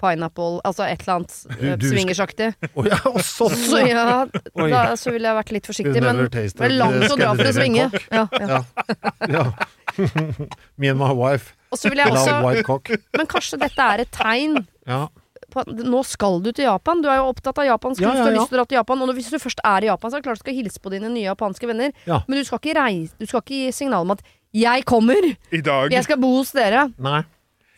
pineapple 0.02 0.60
Altså 0.66 0.82
et 0.88 1.02
eller 1.04 1.20
annet 1.20 1.34
eh, 1.60 1.76
swingersaktig. 1.78 2.48
Oh, 2.74 2.86
ja, 2.88 2.98
og 3.06 3.20
sånn! 3.22 3.54
Så 3.70 3.82
ja, 3.86 4.26
da, 4.26 4.96
så 4.98 5.12
ville 5.14 5.30
jeg 5.30 5.38
vært 5.38 5.52
litt 5.54 5.66
forsiktig. 5.70 6.02
Men 6.02 6.24
det 6.26 6.44
er 6.50 6.74
langt 6.74 7.06
å 7.06 7.16
dra 7.16 7.32
for 7.38 7.46
å 7.46 7.54
svinge. 7.54 7.88
Ja, 8.10 8.26
ja. 8.40 8.62
Ja. 9.36 9.44
Me 10.80 10.88
and 10.88 10.98
my 10.98 11.12
wife. 11.12 11.52
Og 11.70 11.78
så 11.78 11.90
vil 11.92 12.00
jeg 12.00 12.12
også. 12.12 12.80
Men 13.16 13.28
kanskje 13.30 13.58
dette 13.60 13.88
er 13.94 14.02
et 14.06 14.10
tegn 14.14 14.62
Ja. 14.88 15.06
På 15.52 15.64
nå 15.68 16.00
skal 16.08 16.40
du 16.44 16.50
til 16.52 16.64
Japan. 16.66 17.02
Du 17.04 17.08
er 17.12 17.20
jo 17.20 17.28
opptatt 17.30 17.58
av 17.62 17.68
japansk 17.68 18.00
Ja, 18.02 18.08
kunst, 18.10 18.18
ja, 18.18 18.24
du 18.24 18.28
har 18.30 18.34
ja. 18.34 18.40
lyst 18.40 18.50
til 18.52 18.56
å 18.56 18.60
dra 18.62 18.66
til 18.70 18.78
Japan. 18.80 19.02
Og 19.04 19.14
hvis 19.16 19.30
du 19.30 19.38
først 19.42 19.60
er 19.64 19.86
i 19.86 19.90
Japan, 19.90 20.10
så 20.10 20.16
er 20.16 20.22
det 20.22 20.28
klart 20.28 20.40
du 20.40 20.44
skal 20.46 20.58
hilse 20.58 20.80
på 20.82 20.92
dine 20.94 21.10
nye 21.12 21.26
japanske 21.28 21.68
venner. 21.70 21.92
Ja. 22.08 22.22
Men 22.28 22.38
du 22.40 22.44
skal 22.48 22.58
ikke 22.62 22.76
reise 22.80 23.12
Du 23.20 23.26
skal 23.26 23.44
ikke 23.44 23.58
gi 23.66 23.72
signal 23.72 24.02
om 24.08 24.10
at 24.16 24.22
'jeg 24.52 24.84
kommer', 24.84 25.36
I 25.52 25.60
dag? 25.60 25.90
jeg 25.92 26.04
skal 26.04 26.18
bo 26.18 26.36
hos 26.36 26.52
dere. 26.52 26.92
Nei. 26.98 27.22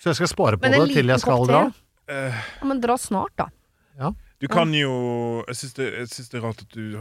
Så 0.01 0.11
jeg 0.11 0.17
skal 0.17 0.29
spare 0.29 0.57
på 0.59 0.71
det 0.71 0.95
til 0.95 1.07
jeg 1.07 1.21
skal 1.21 1.47
dra? 1.47 1.73
Uh, 2.11 2.35
Ja, 2.61 2.65
men 2.65 2.81
dra 2.81 2.97
snart, 2.97 3.33
da. 3.39 3.49
Du 4.45 4.49
kan 4.49 4.73
jo 4.75 5.45
Jeg 5.49 5.57
syns 5.57 5.75
det, 5.79 5.87
det 6.33 6.39
er 6.39 6.43
rart 6.45 6.61
at 6.61 6.75
du, 6.75 6.99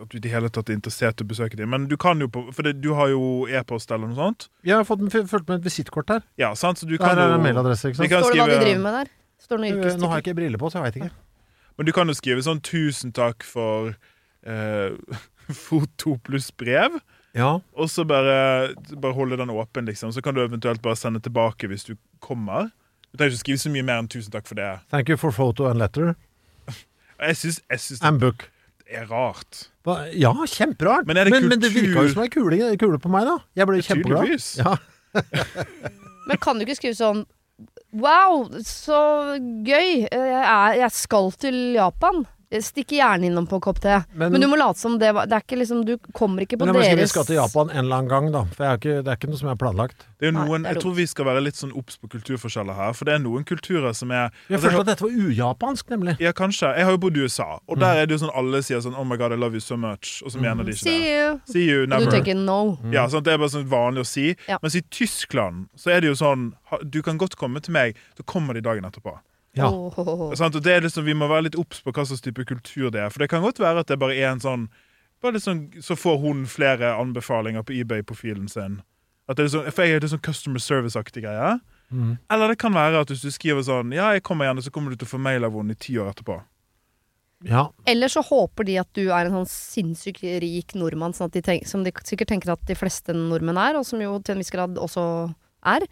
at 0.00 0.08
du 0.08 0.16
i 0.16 0.20
det 0.24 0.30
hele 0.32 0.48
tatt 0.48 0.70
er 0.70 0.78
interessert 0.78 1.20
i 1.20 1.26
å 1.26 1.28
besøke 1.28 1.58
dem. 1.58 1.68
Men 1.74 1.88
du 1.90 1.96
kan 2.00 2.20
jo 2.22 2.28
på 2.32 2.46
For 2.54 2.64
det, 2.64 2.78
du 2.80 2.94
har 2.96 3.10
jo 3.12 3.46
e-post 3.50 3.90
eller 3.92 4.08
noe 4.08 4.16
sånt. 4.16 4.48
Jeg 4.64 4.78
har 4.78 4.86
fått 4.88 5.02
fulgt 5.12 5.48
med 5.50 5.58
et 5.60 5.66
visittkort 5.66 6.08
her. 6.14 6.22
Ja, 6.40 6.54
sant? 6.54 6.80
Så 6.80 6.88
du 6.88 6.96
kan 6.96 7.16
der 7.16 7.26
er 7.26 7.34
en 7.34 7.40
jo 7.40 7.44
mailadresse, 7.44 7.90
ikke 7.90 7.98
Vi 8.00 8.08
sant? 8.08 8.14
kan 8.14 8.22
Står 8.24 8.32
det 8.32 8.40
hva 8.40 8.48
de 8.54 8.60
driver 8.64 8.82
med 8.86 8.96
der? 9.00 9.10
Står 9.48 9.62
det 9.64 9.70
noe 9.74 9.92
Nå 9.98 10.08
har 10.12 10.20
jeg 10.20 10.26
ikke 10.28 10.36
briller 10.42 10.60
på, 10.60 10.68
så 10.70 10.78
jeg 10.82 10.86
veit 10.90 10.98
ikke. 11.00 11.12
Men 11.78 11.86
du 11.88 11.92
kan 11.96 12.10
jo 12.10 12.14
skrive 12.18 12.42
sånn 12.44 12.60
'tusen 12.60 13.12
takk 13.16 13.44
for 13.46 13.94
eh, 14.44 14.92
foto 15.66 16.18
pluss 16.26 16.50
brev', 16.52 16.98
Ja. 17.38 17.60
og 17.76 17.88
så 17.88 18.04
bare, 18.08 18.74
bare 18.98 19.14
holde 19.14 19.36
den 19.38 19.50
åpen, 19.54 19.86
liksom. 19.86 20.12
Så 20.12 20.20
kan 20.24 20.34
du 20.34 20.42
eventuelt 20.42 20.82
bare 20.82 20.96
sende 20.98 21.20
tilbake 21.22 21.68
hvis 21.70 21.84
du 21.86 21.94
kommer. 22.20 22.70
Du 23.12 23.16
trenger 23.18 23.32
ikke 23.36 23.44
skrive 23.44 23.62
så 23.62 23.70
mye 23.72 23.86
mer 23.88 24.02
enn 24.02 24.08
'tusen 24.10 24.30
takk 24.34 24.46
for 24.50 24.54
det'. 24.58 24.80
Thank 24.90 25.08
you 25.08 25.16
for 25.16 25.30
photo 25.32 25.66
and 25.70 25.78
letter. 25.78 26.14
Jeg 27.20 27.36
syns, 27.36 27.60
jeg 27.70 27.80
syns 27.80 28.02
And 28.02 28.20
book. 28.20 28.50
det 28.86 28.94
er 29.00 29.06
rart. 29.10 29.70
Hva? 29.84 30.06
Ja, 30.14 30.30
kjemperart. 30.46 31.06
Men 31.06 31.16
er 31.16 31.24
det 31.24 31.32
men, 31.32 31.48
men 31.48 31.60
det 31.60 31.72
virka 31.74 32.02
jo 32.04 32.12
som 32.12 32.22
ei 32.22 32.28
kule, 32.28 32.76
kule 32.78 32.98
på 33.02 33.08
meg, 33.10 33.24
da. 33.26 33.38
Jeg 33.56 33.66
ble 33.66 33.80
kjempeglad. 33.82 34.22
Tydeligvis. 34.22 34.58
Ja. 34.60 34.76
Men 36.28 36.36
kan 36.38 36.58
du 36.58 36.64
ikke 36.66 36.76
skrive 36.78 36.94
sånn 36.98 37.24
Wow, 37.96 38.50
så 38.60 38.98
gøy. 39.64 40.04
Jeg, 40.12 40.42
er, 40.44 40.74
jeg 40.76 40.90
skal 40.92 41.32
til 41.40 41.56
Japan. 41.72 42.26
Jeg 42.50 42.62
stikker 42.64 42.96
gjerne 42.96 43.26
innom 43.28 43.44
på 43.46 43.58
en 43.58 43.60
kopp 43.60 43.78
te. 43.84 44.04
Men- 44.14 44.32
Men, 44.32 44.40
du 44.40 44.46
må 44.48 44.56
late 44.56 44.78
som 44.78 44.98
det 44.98 45.12
var 45.12 45.26
Det 45.26 45.34
er 45.36 45.42
ikke 45.44 45.58
liksom 45.58 45.84
Du 45.84 45.98
kommer 46.16 46.40
ikke 46.46 46.56
på 46.56 46.64
Men 46.64 46.74
deres 46.74 46.88
Men 46.88 46.96
vi 46.98 47.06
skal 47.06 47.24
til 47.24 47.34
Japan 47.36 47.68
en 47.70 47.76
eller 47.84 47.96
annen 47.96 48.08
gang, 48.08 48.32
da. 48.32 48.44
For 48.56 48.64
jeg 48.64 48.78
ikke, 48.80 49.04
det 49.04 49.08
er 49.12 49.16
ikke 49.16 49.28
noe 49.28 49.36
som 49.38 49.48
er 49.50 49.54
planlagt. 49.60 50.06
Det 50.18 50.28
er 50.28 50.32
Nei, 50.32 50.46
noen, 50.48 50.62
det 50.62 50.70
er 50.70 50.74
jeg 50.74 50.82
tror 50.82 50.94
vi 50.96 51.06
skal 51.06 51.24
være 51.26 51.42
litt 51.44 51.54
sånn 51.60 51.74
obs 51.76 51.98
på 51.98 52.08
kulturforskjeller 52.08 52.74
her. 52.74 52.92
For 52.94 53.04
det 53.04 53.14
er 53.14 53.18
noen 53.18 53.44
kulturer 53.44 53.92
som 53.94 54.10
er 54.10 54.30
Jeg 54.48 54.56
altså, 54.58 54.70
følte 54.70 54.80
at 54.80 54.86
dette 54.86 55.04
var 55.04 55.10
ujapansk, 55.28 55.84
nemlig. 55.92 56.16
Ja, 56.20 56.32
kanskje. 56.32 56.74
Jeg 56.76 56.84
har 56.84 56.92
jo 56.92 56.98
bodd 56.98 57.16
i 57.16 57.20
USA, 57.20 57.58
og 57.68 57.78
der 57.78 57.94
er 58.00 58.06
det 58.06 58.18
jo 58.18 58.26
sånn 58.26 58.34
alle 58.34 58.62
sier 58.62 58.80
sånn 58.80 58.96
'Oh 58.96 59.04
my 59.04 59.16
God, 59.16 59.32
I 59.32 59.36
love 59.36 59.52
you 59.52 59.60
so 59.60 59.76
much', 59.76 60.22
og 60.24 60.32
så 60.32 60.40
mener 60.40 60.64
de 60.64 60.72
ikke 60.72 60.78
See 60.88 60.98
det. 60.98 61.06
you. 61.28 61.40
See 61.52 61.64
you, 61.68 61.82
Og 61.82 62.00
du 62.00 62.06
tenker 62.10 62.34
no. 62.34 62.78
Ja, 62.90 63.06
sånn, 63.08 63.22
Det 63.22 63.34
er 63.34 63.38
bare 63.38 63.50
sånn 63.50 63.68
vanlig 63.68 64.00
å 64.00 64.06
si. 64.06 64.34
Ja. 64.48 64.56
Mens 64.62 64.74
i 64.74 64.80
Tyskland 64.90 65.68
så 65.76 65.90
er 65.92 66.00
det 66.00 66.08
jo 66.08 66.14
sånn 66.14 66.54
Du 66.88 67.02
kan 67.02 67.18
godt 67.18 67.36
komme 67.36 67.60
til 67.62 67.72
meg, 67.72 67.94
så 68.16 68.24
kommer 68.24 68.54
de 68.54 68.60
dagen 68.62 68.84
etterpå. 68.84 69.18
Ja. 69.56 69.70
Oh. 69.70 69.92
Og 69.96 70.62
det 70.62 70.72
er 70.72 70.84
liksom, 70.84 71.04
Vi 71.04 71.16
må 71.16 71.26
være 71.26 71.48
litt 71.48 71.56
obs 71.58 71.80
på 71.82 71.90
hva 71.90 72.04
slags 72.06 72.22
type 72.22 72.44
kultur 72.44 72.90
det 72.94 73.00
er. 73.00 73.10
For 73.10 73.24
det 73.24 73.30
kan 73.32 73.42
godt 73.42 73.58
være 73.58 73.82
at 73.82 73.88
det 73.88 73.98
bare 73.98 74.16
er 74.16 74.30
en 74.30 74.44
sånn 74.44 74.68
bare 75.22 75.34
litt 75.34 75.46
sånn, 75.46 75.64
Så 75.82 75.96
får 75.98 76.20
hun 76.22 76.44
flere 76.46 76.94
anbefalinger 76.94 77.64
på 77.66 77.74
eBay-profilen 77.80 78.48
sin. 78.50 78.82
At 79.28 79.36
det 79.36 79.48
er 79.48 79.54
sånn, 79.56 79.72
for 79.74 79.84
jeg 79.84 79.98
er 79.98 80.04
det 80.04 80.12
sånn 80.12 80.24
customer 80.24 80.62
service-aktig 80.62 81.24
greie. 81.26 81.58
Mm. 81.90 82.18
Eller 82.30 82.52
det 82.52 82.60
kan 82.60 82.76
være 82.76 83.00
at 83.00 83.10
hvis 83.10 83.24
du 83.24 83.32
skriver 83.32 83.64
sånn 83.64 83.94
Ja, 83.96 84.12
jeg 84.12 84.22
kommer 84.26 84.48
gjerne, 84.48 84.62
så 84.64 84.72
kommer 84.72 84.92
du 84.92 85.00
til 85.00 85.08
å 85.08 85.14
få 85.16 85.20
mail 85.20 85.46
av 85.48 85.56
henne 85.56 85.74
i 85.74 85.80
ti 85.80 85.96
år 86.00 86.12
etterpå. 86.12 86.38
Ja. 87.46 87.68
Eller 87.86 88.10
så 88.10 88.22
håper 88.26 88.66
de 88.66 88.78
at 88.80 88.88
du 88.98 89.04
er 89.06 89.28
en 89.28 89.36
sånn 89.38 89.50
sinnssykt 89.50 90.24
rik 90.42 90.74
nordmann, 90.74 91.14
sånn 91.14 91.30
at 91.30 91.36
de 91.36 91.42
tenk, 91.44 91.68
som 91.70 91.84
de 91.86 91.92
sikkert 92.04 92.32
tenker 92.32 92.52
at 92.54 92.64
de 92.66 92.76
fleste 92.78 93.14
nordmenn 93.14 93.60
er, 93.62 93.78
og 93.78 93.86
som 93.86 94.02
jo 94.02 94.16
til 94.18 94.34
en 94.34 94.42
viss 94.42 94.52
grad 94.54 94.80
også 94.80 95.04
er. 95.70 95.86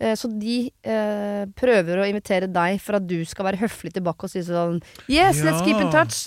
Eh, 0.00 0.14
Så 0.18 0.28
de 0.28 0.70
eh, 0.84 1.44
prøver 1.56 2.02
å 2.02 2.06
invitere 2.08 2.48
deg 2.52 2.80
for 2.84 2.98
at 2.98 3.06
du 3.08 3.18
skal 3.24 3.46
være 3.48 3.62
høflig 3.64 3.94
tilbake 3.96 4.26
og 4.28 4.32
si 4.32 4.42
sånn 4.44 4.80
Yes, 5.08 5.40
let's 5.44 5.62
keep 5.64 5.80
in 5.80 5.88
touch. 5.94 6.26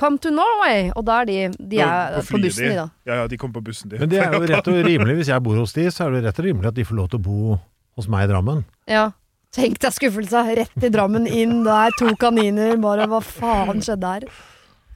Come 0.00 0.16
to 0.20 0.30
Norway! 0.32 0.90
Og 0.96 1.04
da 1.04 1.18
er 1.22 1.28
de, 1.28 1.38
de 1.58 1.80
er 1.84 2.14
på, 2.22 2.36
på 2.36 2.38
bussen, 2.46 2.68
de, 2.70 2.76
da. 2.78 2.86
Ja, 3.08 3.14
ja, 3.22 3.24
de 3.28 3.36
kommer 3.40 3.58
på 3.58 3.64
bussen, 3.68 3.90
de. 3.92 3.98
Men 4.00 4.08
det 4.08 4.20
er 4.24 4.32
jo 4.32 4.40
rett 4.52 4.68
og 4.72 4.78
rimelig. 4.86 5.16
Hvis 5.20 5.28
jeg 5.32 5.44
bor 5.44 5.58
hos 5.60 5.74
de, 5.76 5.84
så 5.92 6.06
er 6.06 6.14
det 6.16 6.22
rett 6.28 6.40
og 6.40 6.46
rimelig 6.48 6.70
at 6.70 6.78
de 6.78 6.86
får 6.88 6.96
lov 6.96 7.10
til 7.12 7.20
å 7.20 7.24
bo 7.26 7.58
hos 8.00 8.08
meg 8.08 8.24
i 8.24 8.30
Drammen. 8.32 8.62
Ja. 8.88 9.10
Tenk 9.52 9.80
deg 9.82 9.92
skuffelsa! 9.92 10.44
Rett 10.56 10.86
i 10.86 10.92
Drammen, 10.94 11.26
inn 11.28 11.64
der, 11.66 11.92
to 12.00 12.14
kaniner. 12.20 12.76
Bare 12.80 13.08
hva 13.12 13.20
faen 13.24 13.80
skjedde 13.84 14.12
her? 14.14 14.26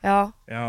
Ja. 0.05 0.19
Ja. 0.49 0.67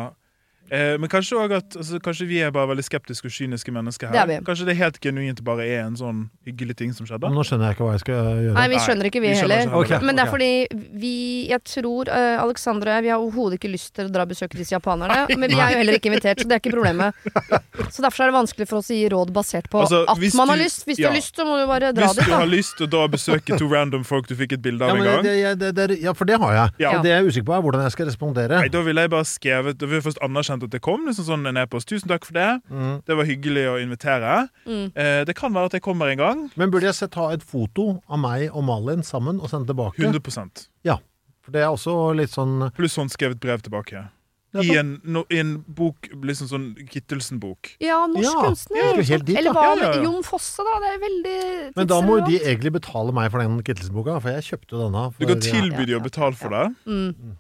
Eh, 0.70 0.96
men 0.98 1.10
kanskje 1.10 1.38
også 1.38 1.58
at 1.60 1.76
altså, 1.78 2.00
Kanskje 2.02 2.26
vi 2.26 2.40
er 2.42 2.50
bare 2.54 2.72
veldig 2.72 2.84
skeptiske 2.86 3.30
og 3.30 3.34
kyniske 3.36 3.72
mennesker 3.74 4.10
her. 4.10 4.26
Det. 4.26 4.40
Kanskje 4.48 4.66
det 4.66 4.76
helt 4.80 4.98
genuint 5.04 5.42
bare 5.46 5.66
er 5.68 5.84
en 5.86 5.98
sånn 6.00 6.24
hyggelig 6.48 6.78
ting 6.80 6.94
som 6.96 7.06
skjedde. 7.06 7.30
Nå 7.34 7.44
skjønner 7.46 7.70
jeg 7.70 7.78
ikke 7.78 7.86
hva 7.86 7.94
jeg 7.94 8.04
skal 8.04 8.16
gjøre. 8.18 8.56
Nei, 8.58 8.66
vi 8.72 8.80
skjønner 8.82 9.10
ikke, 9.12 9.22
vi, 9.22 9.30
vi 9.30 9.40
skjønner 9.40 9.62
heller. 9.62 9.86
ikke 9.86 9.94
heller. 9.94 10.08
Men 10.10 10.18
det 10.18 10.26
er 10.26 10.32
fordi 10.32 10.52
vi 11.06 11.14
Jeg 11.52 11.62
tror 11.70 12.10
uh, 12.10 12.46
jeg 12.50 13.04
Vi 13.06 13.12
har 13.14 13.20
overhodet 13.22 13.60
ikke 13.60 13.72
lyst 13.72 13.94
til 13.96 14.10
å 14.10 14.14
dra 14.14 14.26
og 14.26 14.34
besøke 14.34 14.58
disse 14.58 14.74
japanerne. 14.74 15.26
Men 15.38 15.54
vi 15.54 15.60
er 15.60 15.76
jo 15.76 15.82
heller 15.84 16.00
ikke 16.00 16.10
invitert, 16.10 16.42
så 16.42 16.50
det 16.50 16.58
er 16.58 16.64
ikke 16.64 16.74
problemet. 16.74 17.14
Så 17.94 18.02
derfor 18.02 18.26
er 18.26 18.32
det 18.32 18.38
vanskelig 18.40 18.68
for 18.70 18.82
oss 18.82 18.90
å 18.90 18.98
gi 18.98 19.06
råd 19.12 19.32
basert 19.36 19.70
på 19.70 19.84
Altså, 19.84 20.02
at 20.10 20.38
man 20.40 20.50
har 20.50 20.58
du- 20.58 20.64
lyst. 20.64 20.86
Hvis 20.86 20.98
du 20.98 21.04
ja. 21.04 21.10
har 21.10 21.16
lyst, 21.16 21.36
så 21.36 21.46
må 21.46 21.60
du 21.60 21.66
bare 21.70 21.92
dra 21.94 22.08
Hvis 22.10 22.18
dit, 22.18 22.26
du 22.26 22.34
har 22.34 22.50
lyst 22.50 22.78
til 22.78 22.88
å 22.88 22.90
dra 22.90 23.04
og 23.06 23.12
besøke 23.14 23.60
to 23.60 23.68
random 23.70 24.04
folk 24.08 24.28
du 24.28 24.36
fikk 24.36 24.58
et 24.58 24.64
bilde 24.66 24.86
av 24.86 24.96
ja, 24.96 24.96
en 24.96 25.06
gang 25.06 25.24
det, 25.26 25.36
det, 25.60 25.72
det, 25.76 25.88
det, 25.92 26.00
ja, 26.04 26.14
for 26.18 26.26
det 26.30 26.40
har 26.42 26.54
jeg. 26.58 26.76
Ja. 26.86 26.96
Det 27.04 27.12
jeg 27.12 27.22
er 27.22 27.30
usikker 27.30 27.48
på, 27.50 27.56
er 27.58 27.66
hvordan 27.66 27.86
jeg 27.86 27.96
skal 27.96 28.10
respondere. 28.10 28.60
Nei, 28.62 28.70
Da 28.74 28.82
ville 28.86 29.06
jeg 29.06 29.12
bare 29.14 29.28
skrevet 29.30 29.78
Da 29.80 29.90
vil 29.90 30.00
jeg 30.00 30.06
først 30.08 30.22
anerkjent 30.26 30.55
at 30.64 30.72
det 30.72 30.82
kom. 30.82 31.06
Liksom 31.06 31.28
sånn 31.28 31.48
en 31.50 31.58
e-post. 31.58 31.90
Tusen 31.90 32.08
takk 32.08 32.26
for 32.26 32.38
det. 32.38 32.62
Mm. 32.70 33.02
Det 33.06 33.18
var 33.20 33.26
hyggelig 33.26 33.66
å 33.72 33.76
invitere. 33.82 34.48
Mm. 34.66 34.86
Eh, 34.96 35.22
det 35.28 35.36
kan 35.36 35.54
være 35.54 35.66
at 35.72 35.78
jeg 35.80 35.86
kommer 35.86 36.08
en 36.12 36.18
gang. 36.18 36.46
Men 36.56 36.72
burde 36.72 36.88
jeg 36.88 36.96
se 36.96 37.08
ta 37.12 37.32
et 37.34 37.44
foto 37.44 38.02
av 38.08 38.20
meg 38.20 38.48
og 38.54 38.64
Malin 38.64 39.04
sammen 39.04 39.42
og 39.42 39.52
sende 39.52 39.68
tilbake? 39.74 40.00
100% 40.00 40.68
For 41.46 41.54
det 41.54 41.62
er 41.62 41.70
også 41.70 42.16
litt 42.18 42.32
sånn 42.34 42.72
Pluss 42.74 42.96
håndskrevet 42.98 43.38
brev 43.40 43.62
tilbake. 43.62 44.08
I 44.64 44.78
en, 44.80 45.02
no, 45.04 45.26
i 45.30 45.40
en 45.42 45.58
bok, 45.68 46.08
liksom 46.24 46.48
sånn 46.48 46.66
Kittelsen-bok. 46.88 47.74
Ja, 47.84 48.06
norsk 48.08 48.24
Ja, 48.24 48.44
kunstner. 48.46 49.02
dit, 49.26 49.38
Eller 49.38 49.52
hva 49.52 49.64
Ja, 49.66 49.74
ja, 49.76 49.90
ja. 49.98 50.04
Jon 50.06 50.24
Fosse, 50.24 50.64
da? 50.64 50.78
Det 50.80 50.92
er 50.94 51.02
veldig 51.04 51.40
Men 51.76 51.88
da 51.92 52.02
må 52.02 52.20
jo 52.20 52.28
de 52.30 52.40
egentlig 52.40 52.72
betale 52.78 53.12
meg 53.16 53.32
for 53.34 53.44
den 53.44 53.60
Kittelsen-boka, 53.62 54.20
for 54.24 54.32
jeg 54.32 54.48
kjøpte 54.48 54.78
jo 54.78 54.84
denne. 54.86 55.04
Du 55.20 55.26
kan 55.28 55.44
tilby 55.44 55.88
de 55.90 55.98
å 55.98 56.04
betale 56.04 56.40
for 56.40 56.56
det. 56.56 56.70
mm. 56.88 57.36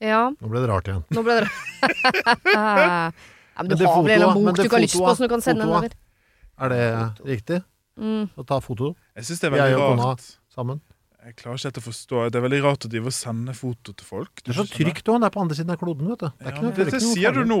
Ja, 0.00 0.30
Nå 0.40 0.48
ble 0.52 0.60
det 0.60 0.68
rart 0.68 0.88
igjen. 0.90 1.04
nå 1.10 1.22
ble 1.24 1.38
det 1.40 1.46
ja, 2.54 3.10
Men 3.56 3.68
du 3.68 3.74
Men 3.74 3.78
det 3.80 3.86
har 3.88 4.02
vel 4.02 4.10
en 4.10 4.16
eller 4.16 4.26
annen 4.32 4.44
bok 4.44 4.56
du 4.58 4.62
ikke 4.66 4.76
har 4.76 4.84
lyst 4.84 4.98
på, 5.00 5.14
som 5.16 5.24
du 5.24 5.30
kan 5.32 5.40
sende 5.44 5.64
den 5.64 5.72
over? 5.72 5.94
Er 6.60 6.68
det 6.72 6.82
riktig? 7.24 7.62
Mm. 7.96 8.26
Å 8.36 8.44
ta 8.44 8.58
foto 8.60 8.90
Jeg 9.16 9.24
syns 9.24 9.40
det 9.40 9.48
er 9.48 9.56
Jeg 9.56 9.62
veldig 9.72 9.80
og 9.80 9.94
kona. 9.96 10.10
rart. 10.10 10.26
sammen? 10.52 10.80
Jeg 11.26 11.36
klarer 11.40 11.56
ikke 11.58 11.68
helt 11.70 11.80
å 11.80 11.84
forstå 11.86 12.20
Det 12.30 12.36
er 12.38 12.44
veldig 12.44 12.60
rart 12.66 12.84
å 12.84 12.90
drive 12.92 13.06
og 13.10 13.16
sende 13.16 13.54
foto 13.56 13.92
til 13.96 14.06
folk. 14.06 14.42
Det 14.44 14.52
er 14.52 14.58
så 14.60 14.66
trygt 14.68 15.08
òg. 15.10 15.16
Det 15.20 15.26
er 15.26 15.34
på 15.34 15.40
andre 15.42 15.56
siden 15.58 15.72
av 15.74 15.78
kloden, 15.80 16.06
vet 16.12 16.20
du. 16.20 16.28
Det 16.28 16.44
er 16.44 16.44
Ja, 16.44 16.52
ikke 16.52 16.62
men 16.62 16.70
noe, 16.70 16.76
det 16.76 16.84
dette 16.86 17.00
ikke 17.00 17.14
sier 17.16 17.32
du 17.32 17.42
nå. 17.48 17.58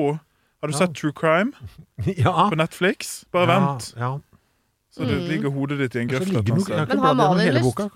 Har 0.60 0.68
du 0.68 0.72
Ja. 0.72 0.78
sett 0.78 0.94
True 0.94 1.12
Crime 1.12 1.52
Ja. 2.24 2.48
på 2.52 2.56
Netflix? 2.60 3.24
Bare 3.32 3.48
ja, 3.48 3.56
vent. 3.58 3.88
Ja. 3.96 4.12
Så 4.92 5.04
det 5.08 5.16
Mm. 5.18 5.28
ligger 5.28 5.50
hodet 5.56 5.78
ditt 5.78 5.96
i 5.96 6.00
en 6.04 6.08
grøft. 6.08 6.30
jeg 6.32 6.88
Men 6.88 6.98
har 6.98 7.14
Malin 7.14 7.54
lyst? 7.54 7.64
boka. 7.64 7.90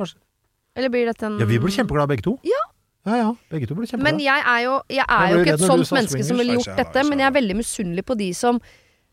Eller 0.76 0.88
blir 0.88 1.06
dette 1.06 1.22
en 1.26 1.38
Ja, 1.38 1.44
vi 1.46 1.58
blir 1.58 1.70
kjempeglade 1.72 2.08
begge 2.08 2.22
to. 2.22 2.38
Ja. 2.42 2.59
Ja, 3.06 3.16
ja. 3.16 3.28
Begge 3.50 3.66
to 3.66 3.74
blir 3.78 3.86
kjempebra. 3.88 4.10
Men 4.10 4.18
jeg 4.20 4.42
er 4.44 4.60
jo, 4.66 4.74
jeg 4.92 5.04
er 5.08 5.18
ble 5.26 5.32
jo 5.32 5.40
ikke 5.44 5.54
et 5.56 5.60
sånt 5.64 5.92
menneske 5.96 6.24
som 6.28 6.36
ville 6.36 6.56
gjort 6.58 6.76
dette, 6.76 7.04
men 7.08 7.18
jeg 7.22 7.26
er 7.30 7.36
veldig 7.40 7.56
misunnelig 7.56 8.04
på 8.04 8.16
de 8.20 8.28
som 8.36 8.58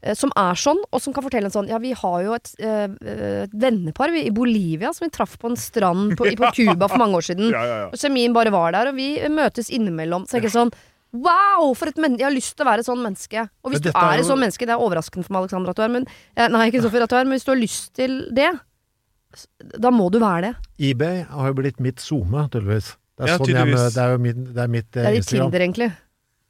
eh, 0.04 0.14
som 0.14 0.30
er 0.38 0.54
sånn, 0.60 0.82
og 0.92 1.02
som 1.02 1.14
kan 1.16 1.24
fortelle 1.24 1.48
en 1.50 1.56
sånn 1.56 1.70
Ja, 1.72 1.78
vi 1.80 1.94
har 1.94 2.18
jo 2.26 2.34
et, 2.36 2.52
øh, 2.60 2.98
et 3.46 3.56
vennepar 3.56 4.12
vi, 4.12 4.26
i 4.28 4.34
Bolivia 4.36 4.92
som 4.94 5.08
vi 5.08 5.10
traff 5.16 5.38
på 5.40 5.50
en 5.50 5.56
strand 5.56 6.18
på, 6.20 6.28
i- 6.28 6.36
på 6.36 6.52
Cuba 6.58 6.88
for 6.92 6.98
mange 7.02 7.16
år 7.18 7.26
siden. 7.32 7.50
Ja, 7.50 7.64
ja, 7.64 7.78
ja. 7.86 7.88
Og 7.90 7.98
Semin 7.98 8.34
bare 8.36 8.52
var 8.52 8.72
der, 8.76 8.92
og 8.92 8.96
vi 9.00 9.16
møtes 9.32 9.72
innimellom. 9.72 10.28
Så 10.28 10.36
jeg 10.38 10.44
er 10.44 10.48
ikke 10.50 10.58
sånn 10.60 10.74
Wow! 11.18 11.72
For 11.74 11.88
et 11.88 11.96
menneske 11.96 12.20
Jeg 12.20 12.28
har 12.28 12.36
lyst 12.36 12.58
til 12.60 12.66
å 12.66 12.70
være 12.70 12.84
et 12.84 12.86
sånn 12.92 13.00
menneske. 13.02 13.50
Og 13.64 13.72
hvis 13.72 13.80
du 13.82 13.88
er 13.90 13.96
er 13.96 14.20
et 14.20 14.26
jo- 14.26 14.28
sånn 14.36 14.42
menneske, 14.44 14.68
det 14.68 14.76
er 14.76 14.84
overraskende 14.84 15.24
for 15.26 15.34
meg, 15.34 15.46
Alexandra, 15.48 15.72
at 15.72 15.78
du 15.80 15.82
er, 15.88 15.88
men 15.96 16.06
eh, 16.36 16.48
Nei, 16.52 16.68
ikke 16.70 16.82
Sofie, 16.84 17.02
at 17.02 17.10
du 17.10 17.16
er, 17.16 17.24
men 17.24 17.40
hvis 17.40 17.46
du 17.48 17.52
har 17.56 17.62
lyst 17.64 17.94
til 17.96 18.18
det, 18.36 18.52
da 19.80 19.90
må 19.90 20.10
du 20.12 20.20
være 20.20 20.42
det. 20.52 20.54
eBay 20.92 21.24
har 21.32 21.48
jo 21.48 21.54
blitt 21.62 21.80
mitt 21.80 22.00
SoMe, 22.04 22.44
tydeligvis. 22.52 22.96
Det 23.18 23.26
er, 23.26 23.32
Ja, 23.32 23.38
sånn 23.40 23.50
jeg, 23.50 23.78
det 23.96 24.04
er 24.04 24.12
jo 24.14 24.20
mitt, 24.22 24.42
det 24.54 24.62
er 24.62 24.68
mitt 24.70 24.86
Instagram. 24.86 25.02
Det 25.02 25.08
er 25.08 25.16
ditt 25.16 25.24
Instagram. 25.26 25.50
Tinder, 25.52 25.66
egentlig. 25.66 25.92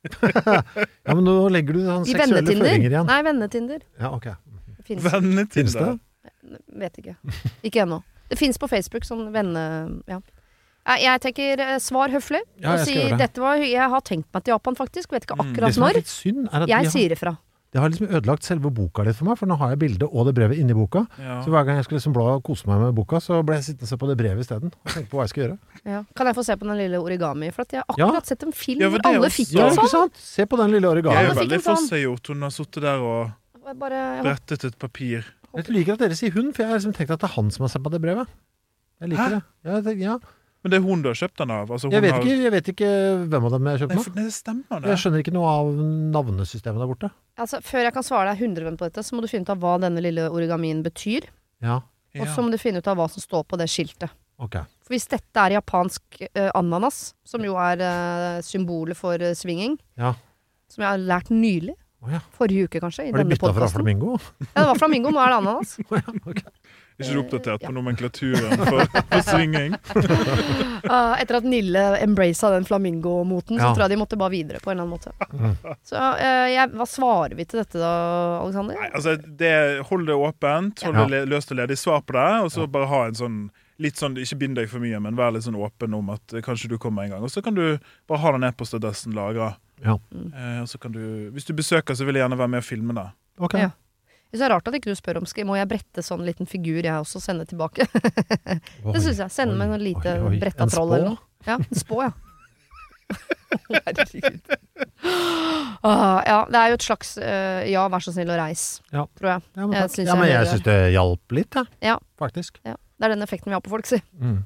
Ja, 1.08 1.16
men 1.16 1.24
nå 1.26 1.36
legger 1.52 1.76
du 1.78 1.82
sånn 1.86 2.06
seksuelle 2.08 2.44
føringer 2.48 2.92
igjen. 2.94 3.08
Nei, 3.10 3.18
vennetinder. 3.28 3.82
Ja, 4.00 4.12
ok. 4.16 4.28
Fins. 4.88 5.74
Det? 5.76 5.90
Vet 6.80 7.00
ikke. 7.02 7.16
Ikke 7.68 7.84
ennå. 7.84 8.02
Det 8.28 8.38
fins 8.40 8.60
på 8.60 8.68
Facebook, 8.72 9.08
sånn 9.08 9.30
venne... 9.36 9.64
Ja. 10.08 10.20
Jeg 11.02 11.20
tenker 11.20 11.60
eh, 11.60 11.74
svar 11.84 12.12
høflig. 12.14 12.40
Ja, 12.62 12.72
og 12.72 12.80
jeg 12.80 12.86
si 12.88 12.94
det. 12.96 13.18
dette 13.20 13.44
var, 13.44 13.60
jeg 13.60 13.92
har 13.92 14.04
tenkt 14.08 14.30
meg 14.32 14.46
til 14.48 14.54
Japan, 14.56 14.78
faktisk. 14.80 15.12
Vet 15.12 15.26
ikke 15.28 15.36
Mm. 15.36 15.44
Det 15.44 15.52
akkurat 15.52 15.76
som 15.76 15.84
er 15.84 15.88
når. 15.90 16.00
litt 16.00 16.12
synd, 16.12 16.48
er 16.48 16.64
at 16.64 16.72
Jeg 16.72 16.92
sier 16.94 17.16
ifra. 17.18 17.34
Det 17.74 17.82
har 17.82 17.90
liksom 17.92 18.08
ødelagt 18.08 18.44
selve 18.48 18.70
boka 18.72 19.04
litt 19.04 19.16
for 19.18 19.26
meg, 19.28 19.38
for 19.38 19.46
nå 19.50 19.58
har 19.60 19.74
jeg 19.74 19.80
bildet 19.80 20.08
og 20.08 20.26
det 20.26 20.34
brevet 20.38 20.58
inni 20.58 20.74
boka. 20.74 21.02
Ja. 21.20 21.42
Så 21.44 21.52
hver 21.52 21.66
gang 21.68 21.76
jeg 21.78 21.84
skulle 21.86 22.00
liksom 22.00 22.14
bla 22.16 22.28
og 22.38 22.44
kose 22.48 22.66
meg 22.70 22.80
med 22.80 22.96
boka, 22.96 23.20
så 23.20 23.42
ble 23.46 23.58
jeg 23.60 23.66
sittende 23.68 23.84
og 23.84 23.92
se 23.92 23.98
på 23.98 24.08
det 24.08 24.18
brevet 24.22 24.40
isteden. 24.46 24.72
Og 24.72 24.94
tenke 24.94 25.10
på 25.12 25.18
hva 25.20 25.26
jeg 25.28 25.34
skal 25.34 25.44
gjøre. 25.44 25.58
Ja. 25.84 26.04
Kan 26.16 26.28
jeg 26.32 26.36
få 26.40 26.46
se 26.48 26.56
på 26.58 26.66
den 26.70 26.78
lille 26.80 26.98
origami? 27.04 27.52
For 27.52 27.62
at 27.68 27.72
jeg 27.76 27.84
har 27.84 27.92
akkurat 27.92 28.24
Ja. 28.24 28.28
sett 28.32 28.44
en 28.48 28.52
film 28.56 28.80
hvor 28.90 29.00
alle 29.04 29.30
fikk 29.30 29.52
Ja, 29.52 29.68
en 29.68 29.76
sånn. 29.76 29.90
sant? 29.90 30.16
Se 30.16 30.46
på 30.46 30.58
den 30.58 30.72
lille 30.72 30.88
origami. 30.88 31.16
Jeg 31.20 31.32
er 31.32 31.36
veldig 31.44 31.60
sånn. 31.62 31.76
forseggjort. 31.76 32.28
Hun 32.28 32.42
har 32.42 32.50
sittet 32.56 32.82
der 32.88 33.00
og 33.04 33.32
Bare, 33.76 34.24
brettet 34.24 34.64
et 34.64 34.80
papir. 34.80 35.26
Jeg 35.58 35.68
liker 35.70 35.94
at 35.94 36.00
dere 36.00 36.16
sier 36.16 36.32
hun, 36.32 36.54
for 36.54 36.64
jeg 36.64 36.70
har 36.72 36.78
liksom 36.80 36.94
tenkt 36.96 37.12
at 37.12 37.20
det 37.20 37.28
er 37.30 37.36
han 37.36 37.52
som 37.52 37.64
har 37.66 37.70
sendt 37.70 37.84
på 37.84 37.92
det 37.92 38.00
brevet. 38.02 38.28
Jeg 39.02 39.10
liker 39.10 39.24
Hæ? 39.24 39.30
det. 39.30 39.44
Ja, 39.66 39.82
jeg. 40.14 40.22
Men 40.64 40.74
det 40.74 40.78
er 40.80 40.84
hun 40.88 41.02
du 41.04 41.08
har 41.12 41.18
kjøpt 41.20 41.42
den 41.44 41.52
av? 41.54 41.70
Altså, 41.72 41.90
Jeg, 41.94 42.02
vet 42.04 42.16
har... 42.16 42.24
ikke, 42.26 42.38
jeg 42.44 42.54
vet 42.56 42.70
ikke 42.74 42.92
hvem 43.32 43.46
av 43.48 43.54
dem 43.54 43.68
jeg 43.70 43.76
har 43.78 43.82
kjøpt 43.84 43.94
den 43.94 44.00
av. 44.02 44.16
det 44.18 44.34
stemmer, 44.36 44.82
det. 44.82 44.90
Jeg 44.92 45.02
skjønner 45.04 45.24
ikke 45.24 45.34
noe 45.36 45.52
av 45.54 45.70
navnesystemet 46.18 46.82
der 46.82 46.90
borte. 46.90 47.12
altså, 47.38 47.62
før 47.64 47.86
jeg 47.88 47.94
kan 47.96 48.08
svare 48.08 48.32
deg 48.34 48.42
100 48.48 48.78
på 48.80 48.90
dette, 48.90 49.04
så 49.06 49.16
må 49.16 49.22
du 49.24 49.30
finne 49.32 49.48
ut 49.48 49.54
av 49.54 49.62
hva 49.62 49.76
denne 49.86 50.04
lille 50.04 50.28
origamien 50.34 50.82
betyr. 50.86 51.30
Ja. 51.64 51.82
Og 52.18 52.32
så 52.34 52.42
må 52.42 52.50
du 52.50 52.58
finne 52.58 52.82
ut 52.82 52.88
av 52.90 52.98
hva 52.98 53.06
som 53.14 53.22
står 53.22 53.44
på 53.46 53.60
det 53.62 53.70
skiltet. 53.70 54.10
Okay. 54.42 54.66
For 54.86 54.94
hvis 54.94 55.08
dette 55.10 55.42
er 55.42 55.56
japansk 55.56 56.22
uh, 56.26 56.52
ananas, 56.58 57.14
som 57.26 57.42
jo 57.46 57.56
er 57.62 57.82
uh, 57.82 58.42
symbolet 58.46 58.98
for 58.98 59.18
uh, 59.22 59.34
swinging, 59.38 59.78
Ja. 59.98 60.14
som 60.70 60.84
jeg 60.84 60.90
har 60.92 61.02
lært 61.02 61.30
nylig, 61.34 61.74
oh, 62.06 62.12
ja. 62.14 62.20
forrige 62.38 62.68
uke 62.68 62.82
kanskje, 62.84 63.08
i 63.08 63.12
denne 63.12 63.24
Har 63.24 63.30
de 63.30 63.34
bytta 63.34 63.54
fra 63.58 63.70
flamingo? 63.74 64.18
Ja, 64.42 64.62
det 64.62 64.68
var 64.74 64.82
flamingo, 64.82 65.14
nå 65.14 65.22
er 65.24 65.34
det 65.34 65.40
ananas. 65.42 65.78
oh, 65.90 65.98
ja, 65.98 66.18
ok. 66.34 66.44
Ikke 66.98 67.14
du 67.14 67.20
oppdatert 67.22 67.62
på 67.62 67.72
nomenklaturen 67.76 68.58
for, 68.66 68.88
for 68.90 69.22
svinging? 69.28 69.76
uh, 70.90 71.14
etter 71.22 71.38
at 71.38 71.46
Nille 71.46 71.84
embracet 72.02 72.56
den 72.56 72.66
flamingomoten, 72.66 73.60
så 73.62 73.70
tror 73.76 73.86
jeg 73.86 73.94
de 73.94 74.00
måtte 74.02 74.18
bare 74.18 74.34
videre 74.34 74.62
på 74.64 74.72
en 74.74 74.80
eller 74.80 74.88
annen 74.88 74.96
måte. 74.98 75.14
Mm. 75.30 75.76
Så 75.86 76.02
uh, 76.02 76.48
jeg, 76.50 76.72
hva 76.74 76.88
svarer 76.90 77.38
vi 77.38 77.46
til 77.46 77.62
dette 77.62 77.78
da, 77.78 77.94
Alexander? 78.42 78.82
Altså, 78.90 79.14
det, 79.22 79.54
hold 79.92 80.10
det 80.10 80.18
åpent. 80.18 80.82
Hold 80.88 80.98
Ja. 80.98 81.06
det 81.14 81.22
løst 81.30 81.54
og 81.54 81.60
ledig. 81.62 81.78
Svar 81.78 82.02
på 82.02 82.18
det, 82.18 82.28
og 82.48 82.52
så 82.52 82.66
bare 82.66 82.90
ha 82.90 83.06
en 83.12 83.18
sånn 83.22 83.40
Litt 83.78 84.00
sånn, 84.02 84.16
Ikke 84.18 84.40
bind 84.42 84.58
deg 84.58 84.72
for 84.72 84.82
mye, 84.82 84.98
men 84.98 85.14
vær 85.14 85.30
litt 85.36 85.44
sånn 85.46 85.54
åpen 85.62 85.94
om 85.94 86.08
at 86.10 86.34
eh, 86.34 86.42
kanskje 86.42 86.72
du 86.72 86.80
kommer 86.82 87.06
en 87.06 87.12
gang. 87.14 87.22
Og 87.22 87.30
så 87.30 87.44
kan 87.46 87.54
du 87.54 87.78
bare 88.10 88.22
ha 88.24 88.32
den 88.34 88.48
e-postadressen 88.48 89.14
lagra. 89.14 89.52
Ja. 89.86 90.00
Uh, 90.10 90.64
og 90.64 90.70
så 90.72 90.80
kan 90.82 90.96
du, 90.96 91.30
hvis 91.36 91.46
du 91.46 91.54
besøker, 91.54 91.94
så 91.94 92.08
vil 92.08 92.18
jeg 92.18 92.24
gjerne 92.26 92.40
være 92.40 92.50
med 92.56 92.64
og 92.64 92.66
filme 92.66 92.96
det. 92.98 93.06
Okay. 93.38 93.68
Ja. 93.68 93.70
Det 94.32 94.44
er 94.44 94.52
rart 94.52 94.68
at 94.68 94.76
ikke 94.76 94.92
du 94.92 94.98
spør 95.00 95.22
om 95.22 95.28
skal, 95.30 95.48
må 95.48 95.56
jeg 95.58 95.70
brette 95.72 96.04
sånn 96.04 96.24
liten 96.28 96.50
figur 96.50 96.82
jeg 96.84 96.94
også 96.94 97.22
sende 97.24 97.46
tilbake. 97.48 97.88
Oi, 98.86 98.94
det 98.94 99.02
syns 99.06 99.22
jeg. 99.24 99.32
Sende 99.34 99.56
med 99.56 99.72
noen 99.72 99.78
noe 99.80 99.86
lite 99.88 100.16
oi, 100.20 100.34
oi. 100.34 100.40
bretta 100.42 100.68
troll 100.72 100.94
eller 100.98 101.14
noe. 101.14 101.22
Ja, 101.48 101.56
en 101.62 101.80
spå, 101.80 102.02
ja. 102.04 102.12
Herregud. 103.72 104.40
Ah, 105.88 106.20
ja, 106.28 106.40
det 106.52 106.60
er 106.60 106.74
jo 106.74 106.78
et 106.80 106.86
slags 106.88 107.14
uh, 107.22 107.62
ja, 107.70 107.86
vær 107.92 108.04
så 108.04 108.14
snill 108.16 108.32
og 108.34 108.40
reis, 108.42 108.66
Ja. 108.92 109.06
tror 109.20 109.32
jeg. 109.38 109.46
Ja, 109.56 109.62
men, 109.64 109.78
Jeg 109.80 109.94
synes 109.96 110.12
ja, 110.12 110.18
jeg 110.26 110.34
jeg 110.34 110.52
syns 110.52 110.66
det 110.68 110.78
hjalp 110.98 111.38
litt, 111.40 111.60
jeg. 111.62 111.72
Ja. 111.94 111.96
Faktisk. 112.20 112.60
Ja, 112.68 112.76
det 112.98 113.08
er 113.08 113.16
den 113.16 113.24
effekten 113.26 113.54
vi 113.54 113.56
har 113.56 113.64
på 113.64 113.72
folk, 113.72 113.88
si. 113.88 114.02
Mm. 114.20 114.42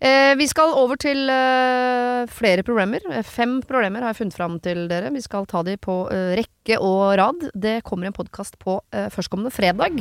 Eh, 0.00 0.36
vi 0.36 0.46
skal 0.50 0.72
over 0.74 0.96
til 1.00 1.30
eh, 1.30 2.26
flere 2.32 2.62
problemer. 2.66 3.00
Eh, 3.10 3.22
Fem 3.24 3.62
problemer 3.64 4.00
har 4.02 4.08
jeg 4.12 4.16
funnet 4.22 4.36
fram 4.36 4.60
til 4.64 4.88
dere. 4.90 5.12
Vi 5.14 5.20
skal 5.24 5.46
ta 5.50 5.62
de 5.66 5.74
på 5.80 5.94
eh, 6.12 6.34
rekke 6.40 6.76
og 6.82 7.02
rad. 7.20 7.38
Det 7.54 7.82
kommer 7.86 8.06
en 8.10 8.16
podkast 8.16 8.54
på 8.62 8.72
eh, 8.92 9.08
førstkommende 9.14 9.52
fredag. 9.54 9.92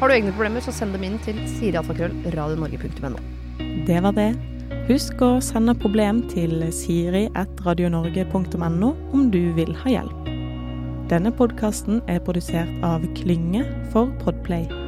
Har 0.00 0.06
du 0.08 0.12
egne 0.14 0.32
problemer, 0.34 0.60
så 0.64 0.72
send 0.74 0.90
dem 0.96 1.04
inn 1.08 1.18
til 1.24 1.36
sirialfakrøll.radionorge.no. 1.58 3.18
Det 3.88 3.98
var 4.04 4.14
det. 4.18 4.30
Husk 4.88 5.16
å 5.24 5.40
sende 5.44 5.74
problem 5.76 6.16
til 6.32 6.52
siri.radionorge.no 6.72 8.90
om 9.12 9.30
du 9.32 9.44
vil 9.56 9.72
ha 9.82 9.88
hjelp. 9.98 10.20
Denne 11.08 11.30
podkasten 11.32 12.02
er 12.08 12.20
produsert 12.24 12.68
av 12.84 13.00
Klynge 13.16 13.62
for 13.94 14.06
Podplay. 14.20 14.87